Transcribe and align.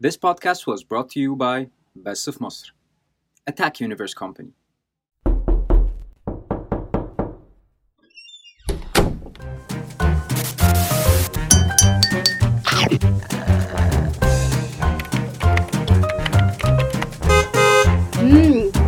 This 0.00 0.16
podcast 0.16 0.64
was 0.68 0.84
brought 0.84 1.10
to 1.10 1.18
you 1.18 1.34
by 1.34 1.70
Best 1.96 2.28
of 2.28 2.40
Mustard, 2.40 2.70
Attack 3.48 3.80
Universe 3.80 4.14
Company. 4.14 4.52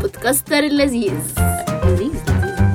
بودكاستر 0.02 0.60
لذيذ 0.60 1.14
لذيذ 1.84 2.24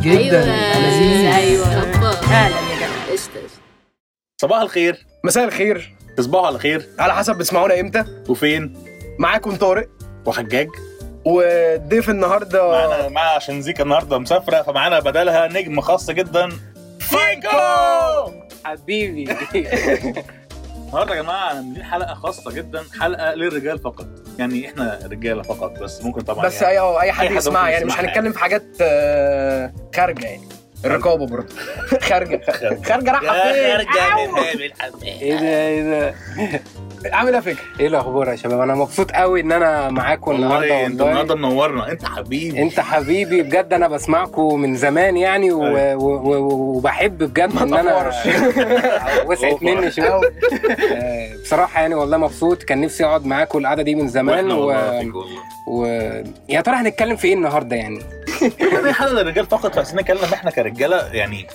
جدا 0.02 0.44
ايوه 0.44 0.80
لذيذ 0.80 1.26
ايوه 1.26 1.66
اهلا 1.66 2.60
يا 2.60 2.76
جماعه 2.80 3.18
صباح 4.42 4.62
الخير 4.62 5.06
مساء 5.24 5.46
الخير 5.46 5.96
تصبحوا 6.18 6.48
على 6.48 6.60
خير. 6.60 6.90
على 7.00 7.14
حسب 7.16 7.36
بتسمعونا 7.36 7.80
إمتى. 7.80 8.04
وفين؟ 8.30 8.74
معاكم 9.20 9.56
طارق. 9.56 9.90
وحجاج. 10.26 10.68
وضيف 11.26 12.10
النهارده. 12.10 12.68
معانا 12.72 13.08
معانا 13.10 13.30
عشان 13.32 13.62
زيكا 13.62 13.84
النهارده 13.84 14.18
مسافرة 14.18 14.62
فمعانا 14.62 15.00
بدلها 15.00 15.48
نجم 15.48 15.82
خاص 15.82 16.12
جدا. 16.12 16.50
فيكو 17.00 18.32
حبيبي. 18.66 19.36
النهارده 20.88 21.16
يا 21.16 21.22
جماعة 21.22 21.48
عاملين 21.56 21.84
حلقة 21.84 22.14
خاصة 22.14 22.52
جدا 22.52 22.84
حلقة 23.00 23.34
للرجال 23.34 23.80
فقط. 23.80 24.08
يعني 24.40 24.68
إحنا 24.68 25.00
رجالة 25.12 25.42
فقط 25.42 25.80
بس 25.80 26.04
ممكن 26.04 26.22
طبعا 26.22 26.46
بس 26.46 26.62
يعني 26.62 26.80
اي 26.80 27.02
أي 27.02 27.12
حد 27.12 27.24
أي 27.24 27.30
حد 27.30 27.36
يسمعها 27.36 27.70
يعني 27.70 27.86
مش 27.86 28.00
هنتكلم 28.00 28.32
في 28.32 28.40
حاجات 28.40 28.64
آه، 28.82 29.74
خارجة 29.96 30.26
يعني. 30.26 30.44
الرقابه 30.86 31.26
برضه. 31.28 31.48
خارجه 32.10 32.42
خارجه 32.86 33.12
رايحه 33.12 33.48
يا 33.48 33.78
فين؟ 33.78 33.88
خارجه 33.88 34.28
من 34.28 34.34
باب 34.36 34.62
الحمام 34.62 34.94
إيه 35.04 35.34
ده 35.36 35.68
إيه 35.68 35.82
ده. 35.84 36.16
عامل 37.14 37.30
إيه 37.30 37.36
يا 37.36 37.42
فكر 37.42 37.64
إيه 37.80 37.88
الأخبار 37.88 38.30
يا 38.30 38.36
شباب؟ 38.36 38.60
أنا 38.60 38.76
مبسوط 38.76 39.12
قوي 39.12 39.42
إن 39.42 39.52
أنا 39.52 39.90
معاكم 39.90 40.32
النهارده 40.32 40.74
والله. 40.74 40.86
انت 40.86 41.02
النهارده 41.02 41.36
منورنا. 41.36 41.92
أنت 41.92 42.06
حبيبي. 42.06 42.62
أنت 42.62 42.80
حبيبي 42.80 43.42
بجد 43.42 43.74
أنا 43.74 43.88
بسمعكم 43.88 44.60
من 44.60 44.76
زمان 44.76 45.18
يعني 45.18 45.52
و... 45.52 45.66
أيوة. 45.66 45.96
و... 45.96 46.10
و... 46.10 46.78
وبحب 46.78 47.18
بجد 47.18 47.58
إن 47.62 47.74
أنا 47.74 48.12
وسعت 49.28 49.64
مني 49.64 49.92
شوية. 49.92 50.20
بصراحة 51.44 51.82
يعني 51.82 51.96
والله 51.96 52.18
مبسوط. 52.18 52.64
كان 52.64 52.82
نفسي 52.82 53.06
أقعد 53.06 53.26
معاكم 53.26 53.60
القعدة 53.60 53.84
دي 53.84 53.96
من 53.96 54.08
زمان 54.08 54.52
و... 54.52 54.74
و... 55.68 55.86
يا 56.50 56.62
ترى 56.62 56.76
هنتكلم 56.76 57.16
في 57.16 57.28
إيه 57.28 57.34
النهارده 57.34 57.76
يعني؟ 57.76 58.00
دي 58.84 58.94
حلقه 58.94 59.14
للرجال 59.14 59.46
فقط 59.46 59.80
بس 59.80 59.94
نتكلم 59.94 60.34
إحنا 60.34 60.52
كرجالة 60.52 60.98
يعني 60.98 61.48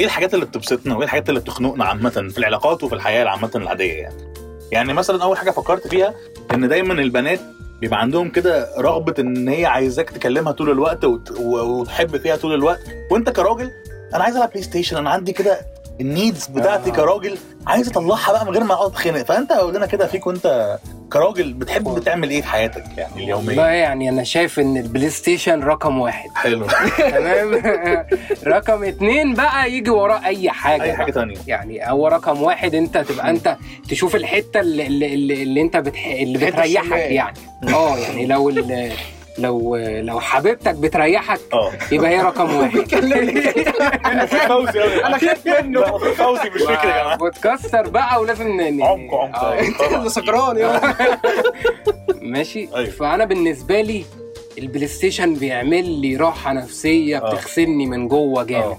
إيه 0.00 0.06
الحاجات 0.06 0.34
اللي 0.34 0.46
بتبسطنا 0.46 0.94
وإيه 0.94 1.04
الحاجات 1.04 1.28
اللي 1.28 1.40
بتخنقنا 1.40 1.84
عامة 1.84 2.10
في 2.10 2.38
العلاقات 2.38 2.84
وفي 2.84 2.94
الحياة 2.94 3.28
عامة 3.28 3.50
العادية 3.54 3.92
يعني؟ 3.92 4.14
يعني 4.72 4.92
مثلا 4.92 5.22
أول 5.22 5.36
حاجة 5.38 5.50
فكرت 5.50 5.86
فيها 5.88 6.14
إن 6.54 6.68
دايما 6.68 6.92
البنات 6.92 7.40
بيبقى 7.80 8.00
عندهم 8.00 8.28
كده 8.28 8.68
رغبة 8.78 9.14
إن 9.18 9.48
هي 9.48 9.66
عايزاك 9.66 10.10
تكلمها 10.10 10.52
طول 10.52 10.70
الوقت 10.70 11.04
وتحب 11.40 12.16
فيها 12.16 12.36
طول 12.36 12.54
الوقت. 12.54 12.80
وأنت 13.10 13.30
كراجل 13.30 13.70
أنا 14.14 14.24
عايز 14.24 14.36
ألعب 14.36 14.50
بلاي 14.50 14.62
ستيشن 14.62 14.96
أنا 14.96 15.10
عندي 15.10 15.32
كده 15.32 15.60
ال 16.00 16.08
needs 16.08 16.46
بتاعتي 16.46 16.90
آه. 16.90 16.94
كراجل 16.94 17.38
عايز 17.66 17.88
أطلعها 17.88 18.32
بقى 18.32 18.44
من 18.44 18.50
غير 18.50 18.64
ما 18.64 18.74
أقعد 18.74 18.90
أتخنق. 18.90 19.22
فأنت 19.22 19.52
قول 19.52 19.74
لنا 19.74 19.86
كده 19.86 20.06
فيك 20.06 20.26
وأنت 20.26 20.78
كراجل 21.12 21.52
بتحب 21.52 21.84
بتعمل 21.94 22.30
إيه 22.30 22.40
في 22.42 22.48
حياتك 22.48 22.84
يعني 22.96 23.32
والله 23.34 23.52
اليوميه 23.52 23.62
يعني 23.62 24.08
أنا 24.08 24.24
شايف 24.24 24.60
إن 24.60 24.76
البلاي 24.76 25.10
ستيشن 25.10 25.60
رقم 25.62 25.98
واحد. 25.98 26.30
حلو. 26.34 26.66
تمام؟ 26.98 27.54
رقم 28.46 28.84
اتنين 28.84 29.34
بقى 29.34 29.72
يجي 29.72 29.90
وراه 29.90 30.24
أي 30.26 30.50
حاجة 30.50 30.82
أي 30.82 30.92
حاجة 30.92 31.10
تانية. 31.12 31.36
يعني 31.46 31.90
هو 31.90 32.08
رقم 32.08 32.42
واحد 32.42 32.74
أنت 32.74 32.98
تبقى 32.98 33.30
أنت 33.30 33.56
تشوف 33.88 34.16
الحتة 34.16 34.60
اللي, 34.60 34.86
اللي, 34.86 35.42
اللي, 35.42 35.60
أنت 35.60 35.76
بتح... 35.76 36.06
اللي 36.06 36.38
بتريحك. 36.38 36.92
يعني. 36.92 37.38
آه 37.68 37.98
يعني 37.98 38.26
لو. 38.26 38.50
لو 39.40 39.76
لو 39.76 40.20
حبيبتك 40.20 40.74
بتريحك 40.74 41.40
آه. 41.52 41.72
يبقى 41.92 42.10
هي 42.10 42.20
رقم 42.22 42.54
واحد. 42.56 42.78
فوزي 44.48 44.82
أوي. 44.82 45.04
أنا 45.04 45.18
خايف 45.18 45.46
منه. 45.46 45.98
فوزي 45.98 46.50
مش 46.50 46.62
فكرة 46.62 46.72
يا 46.88 47.02
جماعة. 47.02 47.16
بتكسر 47.16 47.88
بقى 47.88 48.20
ولازم 48.20 48.60
عمق 48.82 49.14
عمق. 49.14 49.38
آه،. 49.38 49.60
اللي 49.96 50.10
سكران 50.18 50.56
يا 50.56 50.80
ماشي. 52.22 52.68
أيوة. 52.76 52.90
فأنا 52.90 53.24
بالنسبة 53.24 53.80
لي 53.80 54.04
البلاي 54.58 54.86
ستيشن 54.86 55.34
بيعمل 55.34 55.88
لي 56.00 56.16
راحة 56.16 56.52
نفسية 56.52 57.16
آه. 57.18 57.30
بتغسلني 57.34 57.86
من 57.86 58.08
جوه 58.08 58.42
جامد. 58.44 58.76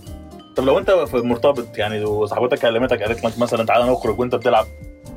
طب 0.56 0.64
لو 0.66 0.78
أنت 0.80 0.92
في 0.92 1.18
مرتبط 1.18 1.78
يعني 1.78 2.04
وصاحبتك 2.06 2.60
كلمتك 2.60 3.04
قالت 3.04 3.24
لك 3.26 3.40
مثلا 3.40 3.66
تعالى 3.66 3.92
نخرج 3.92 4.20
وأنت 4.20 4.36
بتلعب 4.36 4.66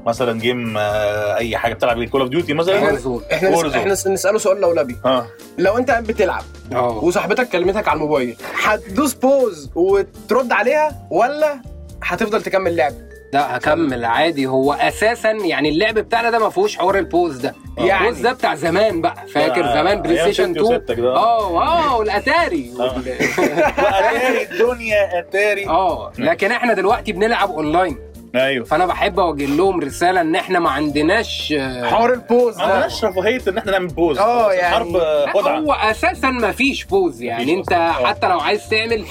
مثلا 0.07 0.41
game 0.41 0.77
آه، 0.79 1.37
أي 1.37 1.57
حاجة 1.57 1.75
بتلعب 1.75 2.05
Call 2.05 2.21
of 2.21 2.31
Duty 2.31 2.55
مثلا. 2.55 2.79
إحنا. 2.79 3.21
إحنا 3.33 3.95
نس- 3.95 4.07
نسأله 4.07 4.39
سؤال 4.39 4.61
لولبي 4.61 4.97
آه. 5.05 5.27
لو 5.59 5.79
أنت 5.79 5.91
قاعد 5.91 6.05
بتلعب 6.05 6.43
آه. 6.73 6.99
وصاحبتك 7.05 7.49
كلمتك 7.49 7.89
على 7.89 7.97
الموبايل 7.97 8.37
هتدوس 8.63 9.15
pause 9.15 9.71
وترد 9.75 10.53
عليها 10.53 11.07
ولا 11.11 11.61
هتفضل 12.03 12.43
تكمل 12.43 12.77
لعب؟ 12.77 12.93
لا 13.33 13.57
هكمل 13.57 14.05
عادي. 14.05 14.47
هو 14.47 14.73
أساسا 14.73 15.31
يعني 15.31 15.69
اللعب 15.69 15.95
بتاعنا 15.95 16.31
ده 16.31 16.39
ما 16.39 16.51
فيهوش 16.51 16.77
حوار 16.79 16.99
ال 16.99 17.05
pause 17.05 17.37
ده. 17.39 17.55
يعني. 17.79 18.09
ال 18.09 18.11
pause 18.11 18.21
ده 18.23 18.33
بتاع 18.33 18.55
زمان 18.55 19.01
بقى. 19.01 19.15
فاكر 19.35 19.65
آه، 19.65 19.75
زمان 19.75 20.03
بلاي 20.03 20.19
ستيشن 20.23 20.51
ستيشن 20.53 20.61
2 20.61 20.75
وستك 20.77 21.01
ده. 21.01 21.17
آه 21.17 21.63
آه 21.63 21.97
والأتاري. 21.97 22.73
آه. 22.81 22.83
وال- 22.97 23.09
اتاري 23.09 24.43
الدنيا 24.43 25.19
أتاري. 25.19 25.69
آه 25.69 26.13
لكن 26.19 26.51
إحنا 26.53 26.73
دلوقتي 26.75 27.13
بنلعب 27.13 27.51
اونلاين 27.51 27.99
أيوه 28.37 28.65
فأنا 28.65 28.87
بحب 28.87 29.21
أوجه 29.21 29.47
لهم 29.47 29.81
رسالة 29.81 30.21
إن 30.21 30.35
إحنا 30.37 30.59
ما 30.59 30.71
عندناش 30.71 31.55
آه، 31.59 31.85
حوار 31.85 32.13
ال 32.13 32.20
pause 32.20 32.59
ما 32.59 32.67
ده 32.67 32.73
عندناش 32.73 33.05
رفاهية 33.05 33.41
إن 33.49 33.59
إحنا 33.59 33.73
نعمل 33.73 33.87
pause 33.87 34.19
آه، 34.19 34.53
يعني- 34.53 34.69
الحرب 34.77 34.97
لا، 34.97 35.33
خدعة 35.35 35.59
هو 35.59 35.73
أساسا 35.73 36.31
ما 36.31 36.53
فيش 36.53 36.85
pause 36.85 37.23
يعني 37.23 37.43
مفيش 37.45 37.59
أنت 37.59 37.73
أصلاً. 37.73 37.89
آه. 37.89 38.07
حتى 38.07 38.29
لو 38.29 38.39
عايز 38.41 38.69
تعمل 38.69 39.05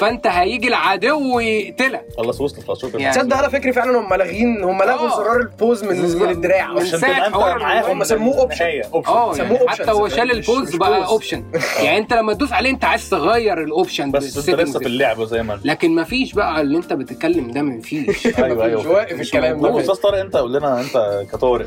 فأنت 0.00 0.26
هيجي 0.26 0.68
العدو 0.68 1.36
ويقتلك 1.36 2.04
خلاص 2.16 2.40
وصلت 2.40 2.64
خلاص 2.66 2.82
شكرا 2.82 3.00
يعني. 3.00 3.14
تصدق 3.16 3.36
أنا 3.38 3.48
فكري 3.48 3.72
فعلا 3.72 3.98
هم 3.98 4.14
لاغين 4.14 4.64
هم 4.64 4.82
لغوا 4.82 5.08
آه. 5.08 5.16
زرار 5.16 5.40
ال 5.40 5.47
pause 5.47 5.84
من. 5.84 6.18
من 6.22 6.30
الدراع 6.30 6.72
من 6.72 6.80
عشان 6.80 6.98
ساعة 6.98 7.12
تبقى 7.14 7.26
أنت 7.26 7.34
حوار 7.34 7.58
معاهم 7.58 7.90
هم 7.90 8.04
سموه 8.04 8.38
option. 8.38 8.64
النهاية. 8.64 8.82
option 8.94 9.10
آه 9.12 9.34
سموه 9.34 9.58
يعني 9.58 9.68
حتى 9.68 9.90
هو 9.90 10.08
شال 10.08 10.30
ال 10.30 10.38
pause 10.38 10.76
بقى. 10.76 11.06
option 11.06 11.44
يعني 11.82 11.98
أنت 11.98 12.12
لما 12.14 12.32
تدوس 12.32 12.52
عليه 12.52 12.70
أنت 12.70 12.84
عايز 12.84 13.10
تغير 13.10 13.62
ال 13.62 13.69
option 13.69 14.10
بس 14.10 14.48
انت 14.48 14.60
لسه 14.60 14.78
في 14.78 14.86
اللعبة 14.86 15.24
زي 15.24 15.42
ما 15.42 15.60
لكن 15.64 15.90
ما 15.94 16.04
فيش 16.04 16.32
بقى 16.32 16.60
اللي 16.60 16.78
أنت 16.78 16.92
بتتكلم 16.92 17.50
ده 17.50 17.62
ما 17.62 17.80
فيش 17.80 18.26
أيوه 18.38 18.67
مش 18.76 18.80
أيوه 18.86 18.94
واقف 18.94 19.12
مش 19.18 19.26
الكلام. 19.26 19.60
ده. 19.60 19.80
أستاذ 19.80 19.94
طارق 19.94 20.18
أنت 20.18 20.36
قول 20.36 20.54
لنا 20.54 20.80
أنت 20.80 21.24
كطارق 21.32 21.66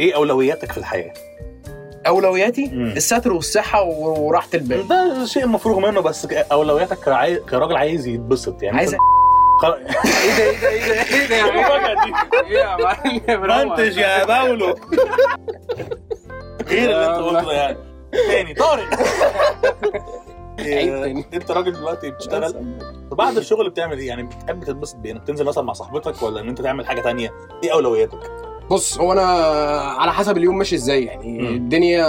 إيه 0.00 0.14
أولوياتك 0.16 0.72
في 0.72 0.78
الحياة؟ 0.78 1.12
أولوياتي 2.06 2.66
مم. 2.72 2.86
الستر 2.86 3.32
والصحة 3.32 3.82
وراحة 3.82 4.48
البال 4.54 4.88
ده 4.88 5.24
شيء 5.26 5.46
مفروغ 5.46 5.78
منه 5.80 6.00
بس 6.00 6.26
أولوياتك 6.52 6.98
كعاي... 6.98 7.36
كراجل 7.36 7.76
عايز 7.76 8.06
يتبسط 8.06 8.62
يعني 8.62 8.78
عايز 8.78 8.94
إيه 9.64 9.70
ده 9.70 10.50
إيه 10.50 10.60
ده 10.60 10.68
إيه 10.68 10.88
ده 10.88 11.02
إيه 11.02 11.26
ده 11.28 11.36
يا 11.36 11.44
المفاجأة 11.50 11.94
دي 12.04 12.12
إيه 12.54 12.58
يا 13.28 13.36
معلم. 13.36 13.70
منتج 13.70 13.96
يا 13.96 14.24
باولو 14.24 14.74
غير 16.68 16.90
اللي 16.90 17.06
أنت 17.06 17.18
قلته 17.20 17.44
ده 17.46 17.52
يعني 17.52 17.76
تاني 18.12 18.54
طارق. 18.54 18.88
أنت 21.34 21.50
راجل 21.50 21.72
دلوقتي 21.72 22.10
بتشتغل 22.10 22.54
فبعد 23.10 23.36
الشغل 23.36 23.70
بتعمل 23.70 23.98
إيه؟ 23.98 24.08
يعني 24.08 24.22
بتحب 24.22 24.64
تتبسط 24.64 24.96
بإيه؟ 24.96 25.12
إنك 25.12 25.26
تنزل 25.26 25.44
مثلا 25.44 25.64
مع 25.64 25.72
صاحبتك 25.72 26.22
ولا 26.22 26.40
إن 26.40 26.48
أنت 26.48 26.60
تعمل 26.62 26.86
حاجة 26.86 27.00
تانية؟ 27.00 27.30
إيه 27.64 27.72
أولوياتك؟ 27.72 28.30
بص 28.70 28.98
هو 28.98 29.12
أنا 29.12 29.22
على 29.98 30.12
حسب 30.12 30.36
اليوم 30.36 30.58
ماشي 30.58 30.76
إزاي. 30.76 31.04
يعني 31.04 31.38
مم. 31.38 31.46
الدنيا 31.46 32.06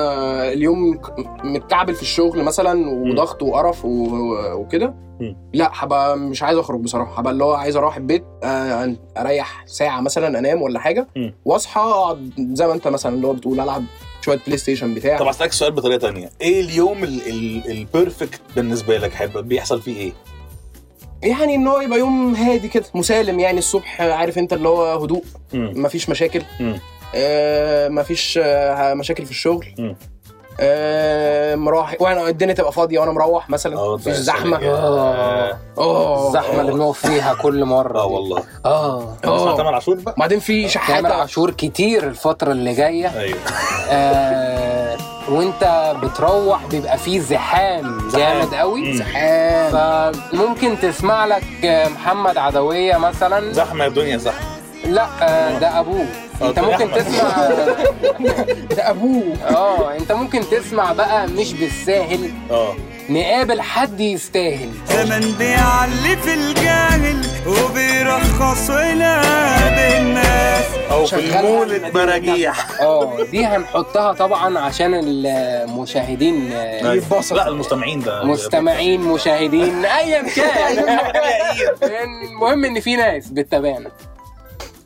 اليوم 0.53 0.99
متكعبل 1.43 1.95
في 1.95 2.01
الشغل 2.01 2.43
مثلا 2.43 2.89
وضغط 2.89 3.43
وقرف 3.43 3.85
وكده. 3.85 4.93
لا 5.53 5.71
هبقى 5.73 6.17
مش 6.17 6.43
عايز 6.43 6.57
أخرج 6.57 6.79
بصراحة. 6.79 7.19
هبقى 7.19 7.33
اللي 7.33 7.43
هو 7.43 7.53
عايز 7.53 7.75
أروح 7.75 7.97
البيت 7.97 8.23
أريح 9.17 9.63
ساعة 9.67 10.01
مثلا 10.01 10.39
أنام 10.39 10.61
ولا 10.61 10.79
حاجة. 10.79 11.07
وأصحى 11.45 11.81
أقعد 11.81 12.31
زي 12.39 12.67
ما 12.67 12.73
أنت 12.73 12.87
مثلا 12.87 13.15
اللي 13.15 13.27
هو 13.27 13.33
بتقول 13.33 13.59
ألعب 13.59 13.83
شوية 14.21 14.39
بلاي 14.47 14.57
ستيشن 14.57 14.93
بتاع. 14.93 15.17
طب 15.17 15.27
اسالك 15.27 15.51
سؤال 15.51 15.71
بطريقة 15.71 15.99
تانية. 15.99 16.29
إيه 16.41 16.61
اليوم 16.61 17.03
ال- 17.03 17.27
ال- 17.27 17.71
ال 17.71 17.80
perfect 17.80 18.41
بالنسبة 18.55 18.97
لك؟ 18.97 19.11
هيبقى 19.15 19.43
بيحصل 19.43 19.81
فيه 19.81 19.97
إيه؟ 19.97 20.11
يعني 21.23 21.55
إن 21.55 21.67
هو 21.67 21.81
يبقى 21.81 21.99
يوم 21.99 22.35
هادي 22.35 22.67
كده 22.67 22.85
مسالم 22.93 23.39
يعني 23.39 23.59
الصبح 23.59 24.01
عارف 24.01 24.37
أنت 24.37 24.53
اللي 24.53 24.67
هو 24.69 25.03
هدوء 25.03 25.23
مم. 25.53 25.73
مفيش 25.75 26.09
مشاكل. 26.09 26.41
مم. 26.59 26.79
آه 27.15 27.87
مفيش 27.89 28.39
آه 28.43 28.93
مشاكل 28.93 29.25
في 29.25 29.31
الشغل. 29.31 29.95
آه 30.59 31.55
مراح 31.55 31.95
وأنا 32.01 32.27
الدنيا 32.27 32.53
تبقى 32.53 32.71
فاضية 32.71 32.99
وأنا 32.99 33.11
مروح 33.11 33.49
مثلا 33.49 33.77
آه 33.77 33.95
مفيش 33.95 34.13
زحمة. 34.15 34.57
آه. 34.57 35.57
آه. 35.77 36.27
الزحمة 36.27 36.61
اللي 36.61 36.71
بنقف 36.71 37.07
فيها 37.07 37.33
كل 37.33 37.65
مرة 37.65 37.99
آه. 37.99 38.05
والله. 38.05 38.43
آه. 38.65 39.15
آه. 39.25 39.57
تامر 39.57 39.73
عاشور 39.75 39.95
بقى؟ 39.95 40.15
بعدين 40.17 40.39
في 40.39 40.57
تامر 40.61 40.69
شحاتة. 40.71 41.13
عاشور 41.13 41.51
كتير 41.51 42.03
الفترة 42.07 42.51
اللي 42.51 42.73
جاية. 42.73 43.19
أيوه. 43.19 43.37
آه 43.89 44.50
وانت 45.31 45.93
بتروح 46.03 46.65
بيبقى 46.65 46.97
فيه 46.97 47.19
زحام 47.19 48.09
جامد 48.15 48.53
قوي. 48.53 48.93
زحام. 48.93 49.71
فممكن 49.71 50.79
تسمع 50.81 51.25
لك 51.25 51.43
محمد 51.95 52.37
عدوية 52.37 52.97
مثلا. 52.97 53.53
زحمة 53.53 53.83
يا 53.83 53.89
الدنيا 53.89 54.17
زحمة. 54.17 54.47
لا 54.85 55.07
آه، 55.21 55.59
ده 55.59 55.79
أبوه. 55.79 56.05
انت 56.41 56.57
آه، 56.57 56.61
ممكن 56.61 56.89
أحمد. 56.89 57.03
تسمع 57.05 57.29
ده 58.77 58.89
أبوه. 58.89 59.33
آه 59.49 59.95
انت 59.97 60.11
ممكن 60.11 60.41
تسمع 60.51 60.93
بقى 60.93 61.27
مش 61.27 61.53
بالساهل. 61.53 62.31
آه. 62.51 62.73
نقابل 63.09 63.61
حد 63.61 63.99
يستاهل. 63.99 64.69
زمن 64.87 65.35
بيعلي 65.37 66.17
في 66.23 66.33
الجاهل 66.33 67.21
وبيرخص 67.47 68.69
ولاد 68.69 69.79
الناس 70.01 70.60
أو 70.91 71.05
في 71.05 71.09
شغال 71.31 71.45
المولد 71.45 71.97
مراجيح 71.97 72.81
آه 72.81 73.23
دي 73.23 73.45
هنحطها 73.45 74.13
طبعا 74.13 74.59
عشان 74.59 74.91
المشاهدين 75.03 76.51
آه، 76.51 76.93
يتبسط 76.93 77.33
لا 77.33 77.47
المستمعين 77.47 77.99
ده. 77.99 78.23
مستمعين 78.23 79.01
مشاهدين 79.01 79.85
ايا 79.85 80.21
كان. 80.35 80.85
المهم 82.31 82.65
إن 82.65 82.79
في 82.79 82.95
ناس 82.95 83.27
بتتابعنا 83.27 83.91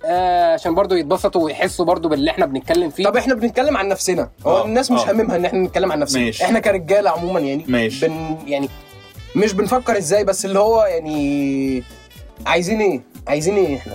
آه، 0.06 0.54
عشان 0.54 0.76
برضو 0.76 0.96
يتبسطوا 0.96 1.44
ويحسوا 1.44 1.86
برضو 1.86 2.10
باللي 2.10 2.32
إحنا 2.32 2.46
بنتكلم 2.46 2.90
فيه. 2.90 3.04
طب 3.06 3.18
إحنا 3.18 3.34
بنتكلم 3.34 3.78
عن 3.78 3.88
نفسنا. 3.88 4.30
هو 4.48 4.58
آه، 4.58 4.66
الناس 4.66 4.92
مش 4.92 5.00
آه. 5.02 5.12
هممها 5.12 5.36
إن 5.36 5.46
إحنا 5.46 5.60
نتكلم 5.60 5.92
عن 5.92 6.00
نفسنا. 6.00 6.24
ماشي. 6.26 6.44
إحنا 6.44 6.60
كرجالة 6.60 7.10
عموما 7.10 7.40
يعني 7.40 7.66
ماشي. 7.68 8.08
بن 8.08 8.38
يعني 8.48 8.70
مش 9.36 9.54
بنفكر 9.54 9.98
إزاي 9.98 10.24
بس 10.24 10.46
اللي 10.46 10.60
هو 10.60 10.84
يعني 10.84 11.84
عايزين 12.46 12.82
إيه؟ 12.82 13.02
عايزين 13.28 13.56
إيه 13.56 13.78
إحنا؟ 13.78 13.94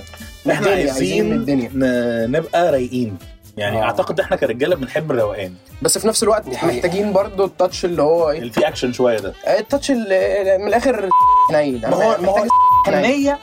إحنا 0.50 0.70
عايزين 0.70 1.44
نبقى 2.30 2.72
رايقين. 2.72 3.16
يعني 3.56 3.78
آه. 3.78 3.82
أعتقد 3.82 4.20
إحنا 4.20 4.36
كرجالة 4.36 4.76
بنحب 4.76 5.10
الروقان. 5.10 5.54
بس 5.82 5.98
في 5.98 6.08
نفس 6.08 6.22
الوقت 6.22 6.48
دي 6.48 6.56
حقيقة. 6.56 6.74
محتاجين 6.76 7.12
برضو 7.12 7.44
التاتش 7.44 7.84
اللي 7.84 8.02
هو 8.02 8.30
إيه؟ 8.30 8.38
اللي 8.38 8.52
فيه 8.52 8.68
اكشن 8.68 8.92
شوية 8.92 9.18
ده. 9.18 9.34
ال 9.58 9.63
touch 9.63 9.90
اللي 9.90 10.56
من 10.60 10.68
الآخر 10.68 11.08
حنين 11.50 11.80
ما 11.80 11.94
هو 11.96 12.16
ما 12.22 12.28
هو 12.28 12.46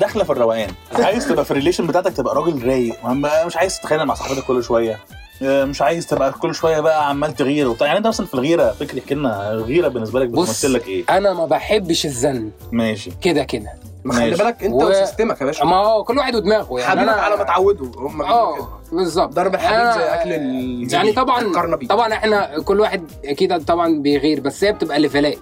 داخلة 0.00 0.24
في 0.24 0.32
الروقان. 0.32 0.68
عايز 0.92 1.28
تبقى 1.28 1.44
في 1.44 1.50
ال 1.50 1.54
relation 1.54 1.86
بتاعتك 1.86 2.12
تبقى 2.12 2.34
راجل 2.34 2.66
رايق. 2.66 3.06
مش 3.46 3.56
عايز 3.56 3.78
تتخانق 3.80 4.02
مع 4.04 4.14
صاحبتك 4.14 4.44
كل 4.44 4.64
شوية. 4.64 4.98
آه، 5.42 5.64
مش 5.64 5.82
عايز 5.82 6.06
تبقى 6.06 6.32
كل 6.32 6.54
شوية 6.54 6.80
بقى 6.80 7.08
عمال 7.08 7.34
تغير 7.34 7.68
وبتاع. 7.68 7.86
يعني 7.86 7.98
أنت 7.98 8.06
مثلا 8.06 8.26
في 8.26 8.34
الغيرة 8.34 8.70
فكرة 8.72 9.00
كلمة 9.08 9.50
الغيره 9.52 9.88
بالنسبة 9.88 10.20
لك 10.20 10.28
بتمثل 10.28 10.72
لك 10.72 10.88
إيه؟ 10.88 11.04
أنا 11.10 11.32
ما 11.32 11.46
بحبش 11.46 12.06
الزن. 12.06 12.50
ماشي. 12.72 13.10
كده 13.22 13.44
كده. 13.44 13.72
ما 14.04 14.12
خلي 14.14 14.30
ماشي. 14.30 14.42
بالك 14.42 14.62
انت 14.64 14.74
و- 14.74 14.88
و 14.88 14.94
system 14.94 15.33
ك 15.33 15.40
يا 15.40 15.46
باشا. 15.46 15.64
ما 15.64 15.76
هو 15.76 16.04
كل 16.04 16.18
واحد 16.18 16.34
ودماغه 16.36 16.78
يعني. 16.80 16.90
حبيبك 16.90 17.08
أنا 17.08 17.22
على 17.22 17.36
ما 17.36 17.44
تعودوا 17.44 17.86
هم 17.96 18.22
آه 18.22 18.68
بالظبط. 18.92 19.32
ضرب 19.32 19.54
الحديد 19.54 19.78
أنا- 19.92 19.98
زي 19.98 20.04
أكل 20.14 20.32
ال 20.32 20.92
يعني 20.92 21.12
طبعا. 21.12 21.52
طبعا 21.88 22.12
إحنا 22.12 22.60
كل 22.60 22.80
واحد 22.80 23.10
أكيد 23.24 23.64
طبعا 23.64 24.02
بيغير 24.02 24.40
بس 24.40 24.64
هي 24.64 24.72
بتبقى 24.72 25.00
ليفلات. 25.00 25.38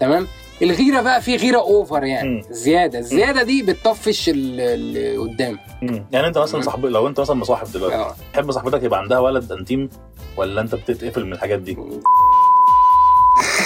تمام؟ 0.00 0.26
الغيرة 0.62 1.00
بقى 1.00 1.20
في 1.22 1.36
غيرة 1.36 1.58
over 1.58 2.04
يعني. 2.04 2.28
مم. 2.28 2.42
زيادة. 2.50 2.98
الزيادة 2.98 3.42
دي 3.42 3.62
بتطفش 3.62 4.28
ال- 4.28 4.60
اللي 4.60 5.16
قدام. 5.16 5.58
مم. 5.82 6.06
يعني 6.12 6.26
أنت 6.26 6.38
مثلا. 6.38 6.60
صاحب 6.62 6.86
لو 6.86 7.08
أنت 7.08 7.20
مثلا 7.20 7.36
مصاحب 7.36 7.72
دلوقتي 7.72 7.96
آه. 7.96 8.14
تحب 8.32 8.50
صاحبتك 8.52 8.82
يبقى 8.82 8.98
عندها 9.00 9.18
ولد 9.18 9.52
intime 9.52 9.88
ولا 10.36 10.60
أنت 10.60 10.74
بتتقفل 10.74 11.24
من 11.26 11.32
الحاجات 11.32 11.58
دي؟ 11.58 11.78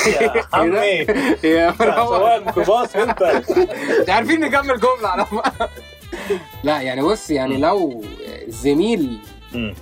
يا 0.06 0.44
عمي 0.52 1.06
يا 1.44 1.75
ميكروباص 2.46 2.96
انت. 2.96 3.43
مش 4.02 4.08
عارفين 4.08 4.40
نكمل 4.40 4.81
جمله 4.81 5.08
على 5.08 5.26
لا 6.64 6.81
يعني 6.81 7.02
بص 7.02 7.31
يعني 7.31 7.56
لو 7.56 8.04
زميل. 8.49 9.19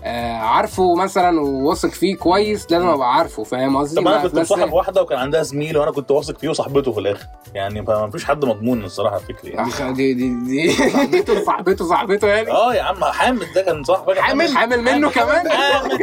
آه، 0.05 0.32
عارفه 0.37 0.94
مثلا 0.94 1.40
وواثق 1.40 1.88
فيه 1.88 2.17
كويس 2.17 2.67
لازم 2.70 2.87
ابقى 2.87 3.14
عارفه 3.14 3.44
فاهم 3.44 3.76
قصدي؟ 3.76 3.96
طب 4.00 4.08
أنا 4.08 4.22
كنت 4.22 4.34
مصاحب 4.38 4.72
واحدة 4.72 5.02
وكان 5.02 5.19
عندها 5.19 5.43
زميل 5.43 5.78
وأنا 5.78 5.90
كنت 5.90 6.11
واثق 6.11 6.38
فيه 6.38 6.49
وصاحبته 6.49 6.93
في 6.93 7.00
الآخر. 7.00 7.26
يعني 7.55 7.81
ما 7.82 8.11
فيش 8.11 8.25
حد 8.25 8.44
مضمون 8.44 8.84
الصراحة 8.84 9.19
فكري 9.19 9.50
يعني. 9.50 9.70
آه، 9.81 9.90
دي 9.90 10.14
دي 10.14 10.28
دي 10.44 10.72
صاحبته 10.72 11.44
صاحبته 11.44 11.84
صاحبته 11.88 12.28
يعني؟ 12.28 12.50
آه 12.50 12.75
يا 12.75 12.82
عم 12.82 13.05
حامد 13.05 13.46
ده 13.55 13.62
كان 13.62 13.84
صاحبك 13.84 14.19
حامل 14.19 14.56
حامل 14.56 14.82
منه 14.82 15.11
كمان؟ 15.11 15.50
حامد 15.50 15.99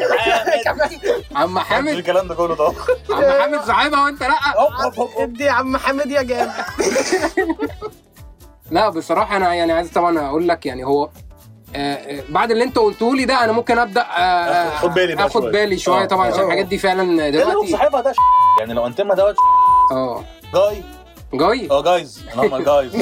حامد. 0.65 0.91
عم 1.35 1.59
حامد؟ 1.59 1.87
الكلام 1.93 2.27
ده 2.27 2.35
كله 2.35 2.55
ده 2.55 2.65
عم 3.09 3.23
حامد 3.41 3.61
صاحبها 3.61 4.03
وأنت 4.03 4.23
لأ. 4.23 4.35
ادي 5.23 5.43
يا 5.43 5.51
عم 5.51 5.77
حامد 5.77 6.11
يا 6.11 6.21
جامد. 6.21 6.51
لا 8.71 8.89
بصراحة 8.89 9.37
أنا 9.37 9.53
يعني 9.53 9.71
عايز 9.71 9.91
طبعا 9.91 10.19
أقول 10.27 10.47
لك 10.47 10.65
يعني 10.65 10.83
هو 10.85 11.09
بعد 12.29 12.51
اللي 12.51 12.63
انت 12.63 12.77
قلته 12.77 13.15
لي 13.15 13.25
ده 13.25 13.43
أنا 13.43 13.51
ممكن 13.51 13.79
ابدا 13.79 14.01
آه، 14.01 14.67
آخد 14.67 14.93
بالي 14.93 15.15
بقى 15.15 15.25
آخد 15.25 15.41
شوية. 15.41 15.51
بالي 15.51 15.77
شوية. 15.77 16.03
آه، 16.03 16.05
طبعا 16.05 16.27
عشان 16.27 16.39
آه. 16.39 16.45
الحاجات 16.45 16.65
دي 16.65 16.77
فعلا 16.77 17.01
اللي 17.27 17.43
هو 17.43 17.49
دلوقتي 17.51 17.71
صاحبها 17.71 18.01
ده؟ 18.01 18.13
يعني 18.59 18.73
لو 18.73 18.87
انتمها 18.87 19.15
دوت 19.15 19.35
آه. 19.91 20.23
جاي. 20.53 20.83
جاي؟ 21.33 21.67
آه 21.71 21.81
جايز. 21.83 22.23
أنا 22.33 22.59
جايز 22.59 22.95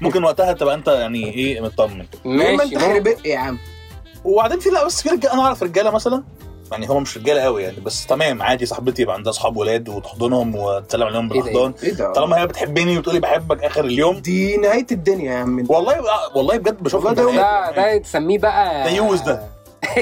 ممكن 0.00 0.24
وقتها 0.24 0.52
تبقى 0.52 0.74
انت 0.74 0.88
يعني 0.88 1.34
إيه 1.34 1.60
مطمن. 1.60 2.06
ماشي. 2.24 2.96
انت 2.96 3.26
يا 3.26 3.38
عم. 3.38 3.58
وبعدين 4.24 4.58
في 4.60 4.70
لا 4.70 4.84
بس 4.84 5.02
في 5.02 5.08
رجالة 5.08 5.34
أنا 5.34 5.42
أعرف 5.42 5.62
رجالة 5.62 5.90
مثلا. 5.90 6.22
يعني 6.72 6.88
هو 6.90 7.00
مش 7.00 7.18
رجالة 7.18 7.40
قوي 7.40 7.62
يعني 7.62 7.76
بس 7.80 8.06
تمام 8.06 8.42
عادي 8.42 8.66
صاحبتي 8.66 9.02
يبقى 9.02 9.14
عندها 9.14 9.30
اصحاب 9.30 9.56
ولاد 9.56 9.88
وتحضنهم 9.88 10.56
وتسلم 10.56 11.02
عليهم 11.06 11.32
إيه 11.32 11.40
ده؟ 11.42 11.44
بالأحضان. 11.50 11.74
ده؟ 11.98 12.12
طالما 12.12 12.40
هي 12.40 12.46
بتحبني 12.46 12.98
وتقولي 12.98 13.20
بحبك 13.20 13.64
آخر 13.64 13.84
اليوم. 13.84 14.18
دي 14.18 14.56
نهاية 14.56 14.86
الدنيا 14.92 15.32
يا 15.32 15.38
عم. 15.38 15.66
والله 15.68 15.96
والله 16.34 16.56
بجد 16.56 16.82
بشوف 16.82 17.06
ده 17.06 17.12
ده 17.32 17.70
ده 17.70 17.98
تسميه 17.98 18.38
بقى 18.38 18.90
ديوز 18.90 19.20
ده. 19.20 19.42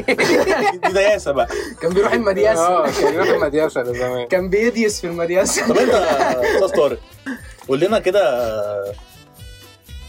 دي 0.86 0.92
دياسة 0.92 1.32
بقى. 1.32 1.48
كان 1.82 1.92
بيروح 1.94 2.12
المدياسة. 2.12 2.66
آه 2.66 2.90
كان 2.90 3.14
يروح 3.14 3.28
المدرسة 3.28 3.82
ده 3.82 3.92
زمان. 3.92 4.26
كان 4.28 4.50
بيديس 4.50 5.00
في 5.00 5.06
المدياسة. 5.06 5.68
طب 5.68 5.78
أنت 5.78 5.90
أستاذ 5.90 6.68
طارق 6.76 6.98
قول 7.68 7.80
لنا 7.80 7.98
كده 7.98 8.22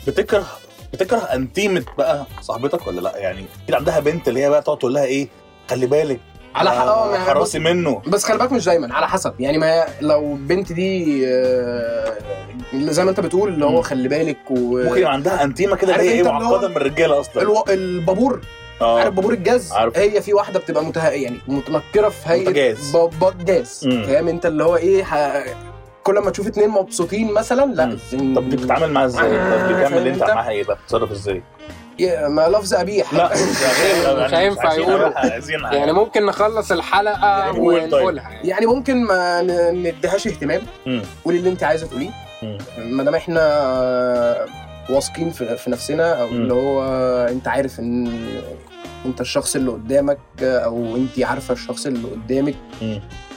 بتكره 0.07 0.45
بتكره 0.93 1.17
أنتيمة 1.17 1.85
بقى 1.97 2.25
صاحبتك 2.41 2.87
ولا 2.87 3.01
لأ؟ 3.01 3.17
يعني 3.17 3.45
أكيد 3.63 3.75
عندها 3.75 3.99
بنت 3.99 4.27
اللي 4.27 4.43
هي 4.43 4.49
بقى 4.49 4.61
تقعد 4.61 4.77
تقول 4.77 4.93
لها 4.93 5.03
إيه 5.05 5.27
خلي 5.69 5.85
بالك 5.85 6.19
على 6.55 6.71
حق 6.71 6.85
آه 6.85 7.11
ما- 7.11 7.19
حراسي 7.19 7.59
منه 7.59 8.01
بس 8.07 8.23
خلي 8.23 8.37
بالك 8.37 8.51
مش 8.51 8.65
دايما 8.65 8.93
على 8.95 9.07
حسب 9.07 9.33
يعني 9.39 9.57
ما 9.57 9.85
لو 10.01 10.33
البنت 10.33 10.71
دي 10.73 11.23
آه، 11.27 12.13
زي 12.73 13.03
ما 13.03 13.09
انت 13.09 13.19
بتقول 13.19 13.49
اللي. 13.53 13.65
هو 13.65 13.81
خلي 13.81 14.07
بالك 14.07 14.37
و 14.49 14.83
ممكن 14.83 15.05
عندها 15.05 15.43
أنتيمة 15.43 15.75
كده 15.75 15.95
اللي 15.95 16.09
هي 16.09 16.13
إيه 16.13 16.23
معقدة 16.23 16.67
من 16.67 16.77
الرجالة 16.77 17.19
أصلا 17.19 17.41
ألو... 17.43 17.63
البابور 17.69 18.41
آه 18.81 18.99
عارف 18.99 19.13
بابور 19.13 19.33
الجاز 19.33 19.71
عارف. 19.71 19.97
هي 19.97 20.21
في 20.21 20.33
واحدة 20.33 20.59
بتبقى 20.59 20.85
مته... 20.85 21.07
يعني 21.09 21.39
متنكره 21.47 22.09
في 22.09 22.29
هيئة 22.29 22.51
جاز 22.51 22.95
مم. 23.85 24.03
فاهم 24.03 24.27
انت 24.27 24.45
اللي 24.45 24.63
هو 24.63 24.75
إيه 24.75 25.03
ح... 25.03 25.43
كل 26.03 26.19
ما 26.19 26.31
تشوف 26.31 26.47
اتنين 26.47 26.69
مبسوطين 26.69 27.33
مثلا 27.33 27.73
لا. 27.73 27.97
طب 28.35 28.49
دي 28.49 28.55
بتتعامل 28.55 28.91
معاها 28.91 29.05
إزاي؟ 29.05 29.37
آه، 29.37 29.67
طب 29.67 29.73
بتعمل 29.75 30.07
انت؟ 30.07 30.23
معاها 30.23 30.49
إيه 30.49 30.63
بقى؟ 30.63 30.75
بتتصرف 30.75 31.11
إزاي؟ 31.11 31.43
يا- 31.99 32.27
ما 32.27 32.47
لفظ 32.49 32.73
قبيح 32.73 33.13
لا 33.13 33.29
مش 34.25 34.33
هينفع. 34.33 34.69
عايزين 35.15 35.59
يعني 35.59 35.93
ممكن 35.93 36.25
نخلص 36.25 36.71
الحلقة 36.71 37.39
يعني 37.39 37.57
قول 37.59 37.81
طيب. 37.81 37.93
ونقولها 37.93 38.29
يعني. 38.29 38.47
يعني 38.47 38.65
ممكن 38.65 39.03
ما 39.03 39.41
نديهاش 39.71 40.27
اهتمام. 40.27 40.61
قولي 41.25 41.37
اللي 41.37 41.49
انت 41.49 41.63
عايزة 41.63 41.87
تقوليه. 41.87 42.09
ما 42.77 43.03
دام 43.03 43.15
إحنا 43.15 43.41
واثقين 44.89 45.31
في, 45.31 45.57
في 45.57 45.69
نفسنا 45.71 46.21
أو. 46.21 46.27
اللي 46.27 46.53
هو 46.53 46.83
انت 47.29 47.47
عارف 47.47 47.79
إن 47.79 48.11
انت 49.05 49.21
الشخص 49.21 49.55
اللي 49.55 49.71
قدامك 49.71 50.17
أو 50.41 50.95
انت 50.95 51.23
عارفة 51.25 51.53
الشخص 51.53 51.85
اللي 51.85 52.07
قدامك. 52.07 52.55